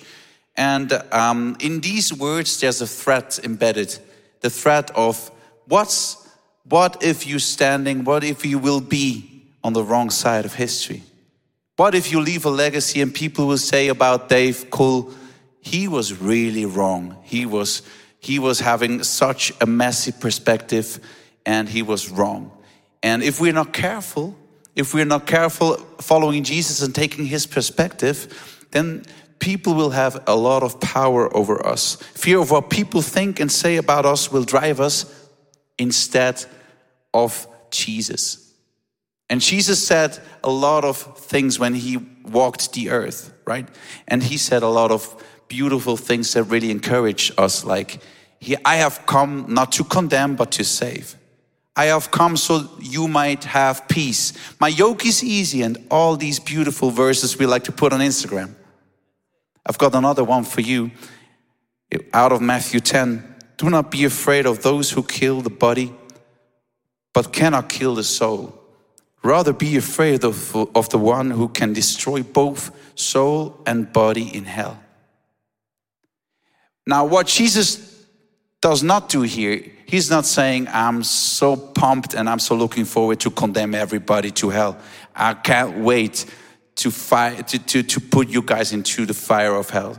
And 0.56 0.92
um, 1.12 1.56
in 1.60 1.80
these 1.80 2.12
words, 2.12 2.60
there's 2.60 2.80
a 2.80 2.86
threat 2.86 3.38
embedded 3.44 3.98
the 4.40 4.50
threat 4.50 4.90
of 4.96 5.30
what's 5.68 6.16
what 6.64 7.02
if 7.02 7.26
you 7.26 7.38
standing, 7.38 8.04
what 8.04 8.24
if 8.24 8.46
you 8.46 8.58
will 8.58 8.80
be 8.80 9.31
on 9.64 9.72
the 9.72 9.82
wrong 9.82 10.10
side 10.10 10.44
of 10.44 10.54
history? 10.54 11.02
What 11.76 11.94
if 11.94 12.12
you 12.12 12.20
leave 12.20 12.44
a 12.44 12.50
legacy 12.50 13.00
and 13.00 13.14
people 13.14 13.46
will 13.46 13.58
say 13.58 13.88
about 13.88 14.28
Dave 14.28 14.70
Cole, 14.70 15.12
he 15.60 15.88
was 15.88 16.20
really 16.20 16.66
wrong. 16.66 17.16
He 17.22 17.46
was, 17.46 17.82
he 18.20 18.38
was 18.38 18.60
having 18.60 19.02
such 19.02 19.52
a 19.60 19.66
messy 19.66 20.12
perspective 20.12 21.00
and 21.46 21.68
he 21.68 21.82
was 21.82 22.10
wrong. 22.10 22.52
And 23.02 23.22
if 23.22 23.40
we're 23.40 23.52
not 23.52 23.72
careful, 23.72 24.36
if 24.76 24.94
we're 24.94 25.04
not 25.04 25.26
careful 25.26 25.76
following 26.00 26.44
Jesus 26.44 26.82
and 26.82 26.94
taking 26.94 27.26
his 27.26 27.46
perspective, 27.46 28.66
then 28.70 29.04
people 29.38 29.74
will 29.74 29.90
have 29.90 30.22
a 30.26 30.36
lot 30.36 30.62
of 30.62 30.80
power 30.80 31.34
over 31.36 31.66
us. 31.66 31.96
Fear 31.96 32.40
of 32.40 32.50
what 32.50 32.70
people 32.70 33.02
think 33.02 33.40
and 33.40 33.50
say 33.50 33.76
about 33.76 34.06
us 34.06 34.30
will 34.30 34.44
drive 34.44 34.80
us 34.80 35.04
instead 35.78 36.44
of 37.12 37.46
Jesus. 37.70 38.41
And 39.32 39.40
Jesus 39.40 39.84
said 39.84 40.18
a 40.44 40.50
lot 40.50 40.84
of 40.84 40.98
things 41.16 41.58
when 41.58 41.72
he 41.72 41.96
walked 42.22 42.74
the 42.74 42.90
earth, 42.90 43.32
right? 43.46 43.66
And 44.06 44.22
he 44.22 44.36
said 44.36 44.62
a 44.62 44.68
lot 44.68 44.90
of 44.90 45.24
beautiful 45.48 45.96
things 45.96 46.34
that 46.34 46.42
really 46.42 46.70
encourage 46.70 47.32
us, 47.38 47.64
like, 47.64 48.02
I 48.66 48.76
have 48.76 49.06
come 49.06 49.46
not 49.48 49.72
to 49.72 49.84
condemn, 49.84 50.36
but 50.36 50.50
to 50.52 50.64
save. 50.64 51.16
I 51.74 51.86
have 51.86 52.10
come 52.10 52.36
so 52.36 52.68
you 52.78 53.08
might 53.08 53.44
have 53.44 53.88
peace. 53.88 54.34
My 54.60 54.68
yoke 54.68 55.06
is 55.06 55.24
easy, 55.24 55.62
and 55.62 55.78
all 55.90 56.16
these 56.16 56.38
beautiful 56.38 56.90
verses 56.90 57.38
we 57.38 57.46
like 57.46 57.64
to 57.64 57.72
put 57.72 57.94
on 57.94 58.00
Instagram. 58.00 58.54
I've 59.64 59.78
got 59.78 59.94
another 59.94 60.24
one 60.24 60.44
for 60.44 60.60
you 60.60 60.90
out 62.12 62.32
of 62.32 62.42
Matthew 62.42 62.80
10. 62.80 63.34
Do 63.56 63.70
not 63.70 63.90
be 63.90 64.04
afraid 64.04 64.44
of 64.44 64.62
those 64.62 64.90
who 64.90 65.02
kill 65.02 65.40
the 65.40 65.48
body, 65.48 65.90
but 67.14 67.32
cannot 67.32 67.70
kill 67.70 67.94
the 67.94 68.04
soul. 68.04 68.58
Rather 69.22 69.52
be 69.52 69.76
afraid 69.76 70.24
of, 70.24 70.54
of 70.76 70.88
the 70.88 70.98
one 70.98 71.30
who 71.30 71.48
can 71.48 71.72
destroy 71.72 72.22
both 72.22 72.70
soul 72.98 73.60
and 73.66 73.92
body 73.92 74.34
in 74.34 74.44
hell. 74.44 74.82
Now, 76.86 77.04
what 77.04 77.28
Jesus 77.28 78.04
does 78.60 78.82
not 78.82 79.08
do 79.08 79.22
here, 79.22 79.64
he's 79.86 80.10
not 80.10 80.24
saying, 80.24 80.68
I'm 80.72 81.02
so 81.04 81.56
pumped 81.56 82.14
and 82.14 82.28
I'm 82.28 82.38
so 82.40 82.54
looking 82.54 82.84
forward 82.84 83.20
to 83.20 83.30
condemn 83.30 83.74
everybody 83.74 84.30
to 84.32 84.50
hell. 84.50 84.78
I 85.14 85.34
can't 85.34 85.78
wait 85.78 86.26
to, 86.76 86.90
fire, 86.90 87.42
to, 87.42 87.58
to, 87.58 87.82
to 87.82 88.00
put 88.00 88.28
you 88.28 88.42
guys 88.42 88.72
into 88.72 89.06
the 89.06 89.14
fire 89.14 89.54
of 89.54 89.70
hell. 89.70 89.98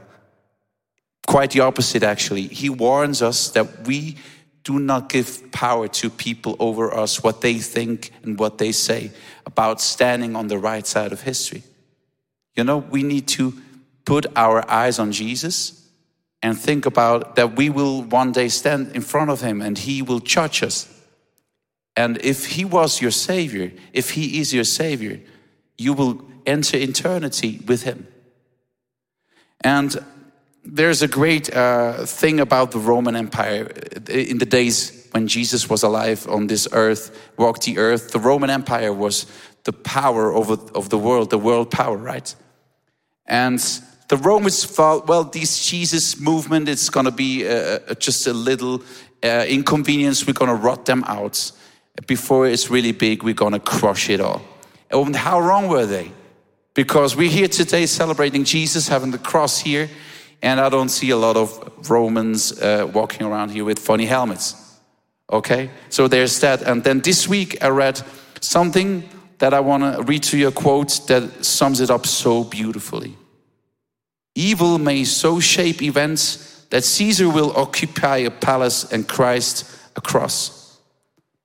Quite 1.28 1.52
the 1.52 1.62
opposite, 1.62 2.04
actually. 2.04 2.44
He 2.48 2.70
warns 2.70 3.22
us 3.22 3.50
that 3.52 3.88
we 3.88 4.18
do 4.64 4.80
not 4.80 5.10
give 5.10 5.52
power 5.52 5.88
to 5.88 6.10
people 6.10 6.56
over 6.60 6.94
us, 6.94 7.22
what 7.22 7.42
they 7.42 7.56
think 7.56 8.12
and 8.24 8.40
what 8.40 8.58
they 8.58 8.72
say 8.72 9.12
about 9.46 9.82
standing 9.82 10.36
on 10.36 10.48
the 10.48 10.58
right 10.58 10.88
side 10.88 11.12
of 11.12 11.22
history. 11.22 11.64
You 12.56 12.64
know, 12.64 12.78
we 12.78 13.04
need 13.04 13.28
to 13.30 13.54
put 14.06 14.26
our 14.36 14.70
eyes 14.70 15.00
on 15.00 15.12
Jesus 15.12 15.88
and 16.42 16.58
think 16.58 16.86
about 16.86 17.36
that 17.36 17.56
we 17.56 17.70
will 17.70 18.04
one 18.04 18.32
day 18.32 18.50
stand 18.50 18.96
in 18.96 19.02
front 19.02 19.32
of 19.32 19.42
him 19.42 19.62
and 19.62 19.78
he 19.78 20.02
will 20.02 20.20
judge 20.20 20.64
us. 20.64 20.90
And 21.96 22.18
if 22.24 22.46
he 22.46 22.66
was 22.66 23.02
your 23.02 23.12
savior, 23.12 23.72
if 23.92 24.12
he 24.12 24.40
is 24.40 24.54
your 24.54 24.64
savior, 24.64 25.20
you 25.78 25.94
will 25.94 26.26
enter 26.46 26.78
eternity 26.78 27.62
with 27.66 27.84
him. 27.84 28.08
And 29.62 30.04
there's 30.66 31.02
a 31.02 31.08
great 31.08 31.54
uh, 31.54 32.06
thing 32.06 32.40
about 32.40 32.72
the 32.72 32.80
Roman 32.80 33.16
Empire 33.16 33.72
in 34.10 34.38
the 34.38 34.46
days 34.46 35.08
when 35.12 35.28
Jesus 35.28 35.70
was 35.70 35.84
alive 35.84 36.28
on 36.28 36.48
this 36.48 36.68
earth, 36.72 37.32
walked 37.38 37.64
the 37.64 37.78
earth, 37.78 38.12
the 38.12 38.20
Roman 38.20 38.50
Empire 38.50 38.92
was 38.92 39.26
the 39.64 39.74
power 39.74 40.34
of, 40.34 40.50
of 40.76 40.90
the 40.90 40.98
world, 40.98 41.30
the 41.30 41.38
world 41.38 41.70
power, 41.70 41.98
right? 41.98 42.34
And 43.26 43.60
the 44.10 44.18
Romans 44.18 44.66
thought, 44.66 45.08
well, 45.08 45.24
this 45.24 45.66
Jesus 45.66 46.20
movement 46.20 46.68
is 46.68 46.90
going 46.90 47.06
to 47.06 47.12
be 47.12 47.48
uh, 47.48 47.80
uh, 47.88 47.94
just 47.96 48.28
a 48.28 48.34
little 48.34 48.82
uh, 49.24 49.46
inconvenience. 49.48 50.28
We're 50.28 50.34
going 50.34 50.50
to 50.50 50.56
rot 50.56 50.86
them 50.86 51.04
out. 51.06 51.52
Before 52.08 52.48
it's 52.48 52.70
really 52.70 52.92
big, 52.92 53.24
we're 53.24 53.34
going 53.34 53.54
to 53.54 53.60
crush 53.60 54.10
it 54.10 54.20
all. 54.20 54.42
And 54.92 55.16
how 55.16 55.40
wrong 55.40 55.68
were 55.68 55.86
they? 55.86 56.12
Because 56.74 57.16
we're 57.16 57.30
here 57.30 57.48
today 57.48 57.86
celebrating 57.86 58.44
Jesus 58.44 58.88
having 58.88 59.12
the 59.12 59.20
cross 59.20 59.60
here, 59.60 59.90
and 60.44 60.60
I 60.60 60.68
don't 60.68 60.90
see 60.90 61.10
a 61.12 61.18
lot 61.18 61.38
of 61.38 61.90
Romans 61.90 62.62
uh, 62.62 62.88
walking 62.94 63.26
around 63.26 63.50
here 63.50 63.64
with 63.64 63.80
funny 63.80 64.06
helmets. 64.06 64.78
Okay? 65.32 65.70
So 65.90 66.10
there's 66.10 66.42
that. 66.42 66.62
And 66.64 66.84
then 66.84 67.00
this 67.00 67.28
week 67.30 67.64
I 67.64 67.70
read 67.70 68.02
something 68.42 69.10
that 69.40 69.54
I 69.54 69.62
want 69.62 69.84
to 69.84 70.04
read 70.04 70.22
to 70.24 70.38
you 70.38 70.50
a 70.50 70.52
quote 70.52 71.08
that 71.08 71.46
sums 71.46 71.80
it 71.80 71.90
up 71.90 72.06
so 72.06 72.44
beautifully. 72.44 73.16
Evil 74.36 74.78
may 74.80 75.06
so 75.06 75.40
shape 75.40 75.82
events 75.82 76.66
that 76.72 76.84
Caesar 76.84 77.30
will 77.30 77.56
occupy 77.56 78.18
a 78.18 78.32
palace 78.32 78.92
and 78.92 79.08
Christ 79.08 79.66
a 79.96 80.02
cross. 80.02 80.78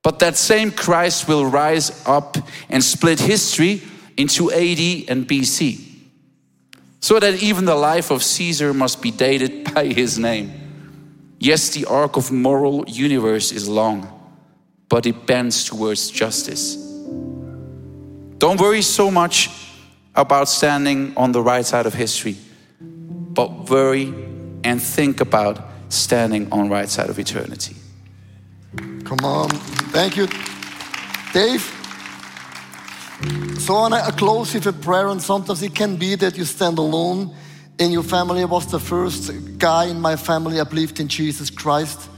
But 0.03 0.19
that 0.19 0.37
same 0.37 0.73
Christ 0.73 1.29
will 1.29 1.47
rise 1.47 2.03
up 2.05 2.37
and 2.69 2.83
split 2.83 3.21
history 3.21 3.83
into 4.17 4.51
AD 4.51 5.09
and 5.09 5.29
BC. 5.29 5.88
So 7.01 7.21
that 7.21 7.43
even 7.43 7.65
the 7.65 7.75
life 7.75 8.11
of 8.11 8.23
Caesar 8.23 8.75
must 8.75 9.01
be 9.01 9.11
dated 9.11 9.73
by 9.75 9.87
his 9.87 10.19
name. 10.19 10.53
Yes, 11.39 11.71
the 11.71 11.85
arc 11.85 12.17
of 12.17 12.33
moral 12.33 12.85
universe 12.89 13.53
is 13.53 13.69
long, 13.69 14.09
but 14.89 15.07
it 15.07 15.27
bends 15.27 15.65
towards 15.65 16.11
justice. 16.11 16.75
Don't 18.39 18.61
worry 18.61 18.83
so 18.83 19.11
much 19.11 19.51
about 20.15 20.49
standing 20.49 21.13
on 21.17 21.33
the 21.33 21.41
right 21.41 21.65
side 21.65 21.87
of 21.87 21.95
history, 21.95 22.37
but 22.81 23.71
worry 23.71 24.13
and 24.65 24.83
think 24.83 25.21
about 25.21 25.61
standing 25.89 26.51
on 26.53 26.69
right 26.69 26.89
side 26.89 27.09
of 27.09 27.19
eternity. 27.19 27.77
Come 29.05 29.21
on. 29.23 29.49
Thank 29.91 30.17
you, 30.17 30.29
Dave. 31.33 31.78
So 33.59 33.75
I 33.75 33.89
want 33.89 33.95
to 33.95 34.13
close 34.13 34.55
with 34.55 34.67
a 34.67 34.73
prayer, 34.73 35.09
and 35.09 35.21
sometimes 35.21 35.63
it 35.63 35.75
can 35.75 35.97
be 35.97 36.15
that 36.15 36.39
you 36.39 36.45
stand 36.45 36.79
alone 36.79 37.35
in 37.79 37.91
your 37.91 38.05
family. 38.05 38.43
I 38.43 38.45
was 38.45 38.71
the 38.71 38.79
first 38.79 39.59
guy 39.59 39.87
in 39.87 40.01
my 40.01 40.15
family. 40.15 40.61
I 40.61 40.65
believed 40.65 41.01
in 41.01 41.09
Jesus 41.09 41.51
Christ. 41.51 42.09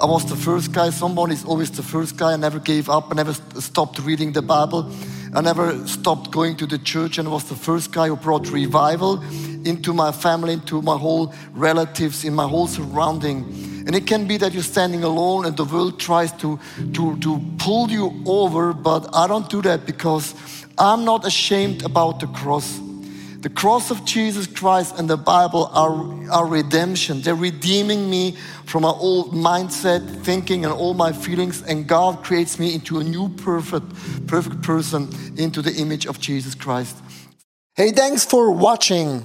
I 0.00 0.06
was 0.06 0.24
the 0.24 0.36
first 0.36 0.72
guy. 0.72 0.88
Someone 0.90 1.30
is 1.30 1.44
always 1.44 1.70
the 1.70 1.82
first 1.82 2.16
guy. 2.16 2.32
I 2.32 2.36
never 2.36 2.58
gave 2.58 2.88
up. 2.88 3.08
I 3.10 3.14
never 3.14 3.34
stopped 3.60 3.98
reading 3.98 4.32
the 4.32 4.40
Bible. 4.40 4.90
I 5.34 5.42
never 5.42 5.86
stopped 5.86 6.30
going 6.30 6.56
to 6.56 6.66
the 6.66 6.78
church 6.78 7.18
and 7.18 7.30
was 7.30 7.44
the 7.44 7.54
first 7.54 7.92
guy 7.92 8.08
who 8.08 8.16
brought 8.16 8.50
revival 8.50 9.22
into 9.66 9.92
my 9.92 10.10
family, 10.10 10.54
into 10.54 10.80
my 10.80 10.96
whole 10.96 11.34
relatives, 11.52 12.24
in 12.24 12.34
my 12.34 12.48
whole 12.48 12.66
surrounding. 12.66 13.75
And 13.86 13.94
it 13.94 14.06
can 14.06 14.26
be 14.26 14.36
that 14.38 14.52
you're 14.52 14.64
standing 14.64 15.04
alone 15.04 15.46
and 15.46 15.56
the 15.56 15.64
world 15.64 16.00
tries 16.00 16.32
to, 16.32 16.58
to, 16.92 17.16
to 17.18 17.40
pull 17.58 17.88
you 17.88 18.22
over, 18.26 18.72
but 18.72 19.08
I 19.14 19.28
don't 19.28 19.48
do 19.48 19.62
that 19.62 19.86
because 19.86 20.34
I'm 20.76 21.04
not 21.04 21.24
ashamed 21.24 21.84
about 21.84 22.18
the 22.18 22.26
cross. 22.26 22.80
The 23.40 23.48
cross 23.50 23.92
of 23.92 24.04
Jesus 24.04 24.48
Christ 24.48 24.98
and 24.98 25.08
the 25.08 25.16
Bible 25.16 25.70
are, 25.72 25.92
are 26.32 26.46
redemption. 26.46 27.20
They're 27.22 27.36
redeeming 27.36 28.10
me 28.10 28.36
from 28.64 28.82
my 28.82 28.88
old 28.88 29.32
mindset, 29.32 30.24
thinking, 30.24 30.64
and 30.64 30.74
all 30.74 30.94
my 30.94 31.12
feelings, 31.12 31.62
and 31.62 31.86
God 31.86 32.24
creates 32.24 32.58
me 32.58 32.74
into 32.74 32.98
a 32.98 33.04
new 33.04 33.28
perfect, 33.28 33.86
perfect 34.26 34.62
person 34.62 35.08
into 35.36 35.62
the 35.62 35.72
image 35.74 36.06
of 36.06 36.18
Jesus 36.18 36.56
Christ. 36.56 36.96
Hey, 37.76 37.92
thanks 37.92 38.24
for 38.24 38.50
watching. 38.50 39.24